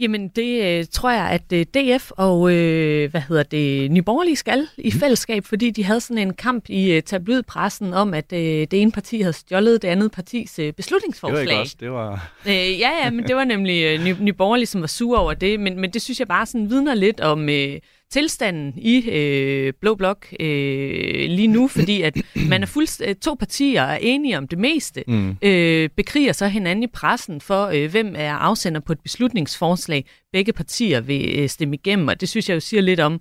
[0.00, 4.68] Jamen, det øh, tror jeg, at øh, DF og, øh, hvad hedder det, Nyborgerlige skal
[4.78, 5.00] i mhm.
[5.00, 8.92] fællesskab, fordi de havde sådan en kamp i øh, tabloidpressen om, at øh, det ene
[8.92, 11.40] parti havde stjålet det andet partis øh, beslutningsforslag.
[11.40, 12.32] Det var ikke også, det var...
[12.46, 15.60] Øh, ja, ja, men det var nemlig øh, Ny, Nyborgerlige, som var sur over det,
[15.60, 17.48] men, men det synes jeg bare sådan vidner lidt om...
[17.48, 17.78] Øh,
[18.10, 22.16] tilstanden i øh, Blå Blok øh, lige nu, fordi at
[22.48, 25.36] man er fuldst øh, to partier er enige om det meste, mm.
[25.42, 30.04] øh, bekriger så hinanden i pressen for, øh, hvem er afsender på et beslutningsforslag.
[30.32, 33.20] Begge partier vil øh, stemme igennem, og det synes jeg jo siger lidt om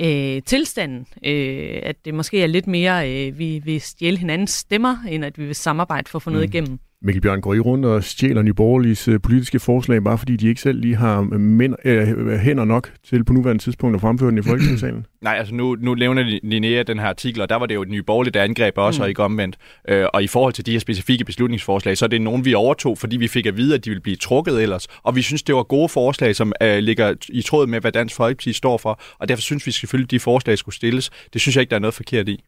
[0.00, 4.96] øh, tilstanden, øh, at det måske er lidt mere, øh, vi vil stjæle hinandens stemmer,
[5.10, 6.34] end at vi vil samarbejde for at få mm.
[6.34, 6.78] noget igennem.
[7.02, 10.48] Mikkel Bjørn, går I rundt og stjæler Nye Borgerliges øh, politiske forslag, bare fordi de
[10.48, 14.38] ikke selv lige har mænd, øh, hænder nok til på nuværende tidspunkt at fremføre den
[14.38, 15.06] i Folketingssalen?
[15.22, 17.88] Nej, altså nu, nu nævner Linnea den her artikel, og der var det jo et
[17.88, 19.02] Nye Borgerlige, der angreb også, mm.
[19.02, 19.56] og ikke omvendt.
[19.88, 22.98] Øh, og i forhold til de her specifikke beslutningsforslag, så er det nogen, vi overtog,
[22.98, 24.86] fordi vi fik at vide, at de ville blive trukket ellers.
[25.02, 28.16] Og vi synes, det var gode forslag, som øh, ligger i tråd med, hvad Dansk
[28.16, 29.00] Folkeparti står for.
[29.18, 31.10] Og derfor synes vi selvfølgelig, at de forslag skulle stilles.
[31.32, 32.44] Det synes jeg ikke, der er noget forkert i.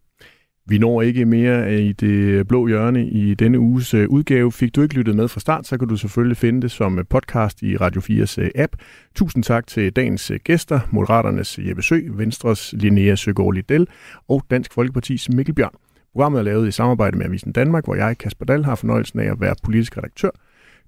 [0.71, 4.53] Vi når ikke mere øh, i det blå hjørne i denne uges øh, udgave.
[4.53, 7.05] Fik du ikke lyttet med fra start, så kan du selvfølgelig finde det som øh,
[7.05, 8.77] podcast i Radio 4's app.
[9.15, 13.87] Tusind tak til dagens gæster, Moderaternes Jeppe Sø, Venstres Linnea Søgaard Liddell
[14.29, 15.75] og Dansk Folkepartis Mikkel Bjørn.
[16.13, 19.31] Programmet er lavet i samarbejde med Avisen Danmark, hvor jeg, Kasper Dahl, har fornøjelsen af
[19.31, 20.31] at være politisk redaktør.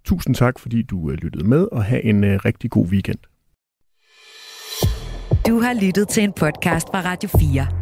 [0.04, 3.18] Tusind tak, fordi du lyttede med, og have en rigtig god weekend.
[5.46, 7.81] Du har lyttet til en podcast fra Radio 4.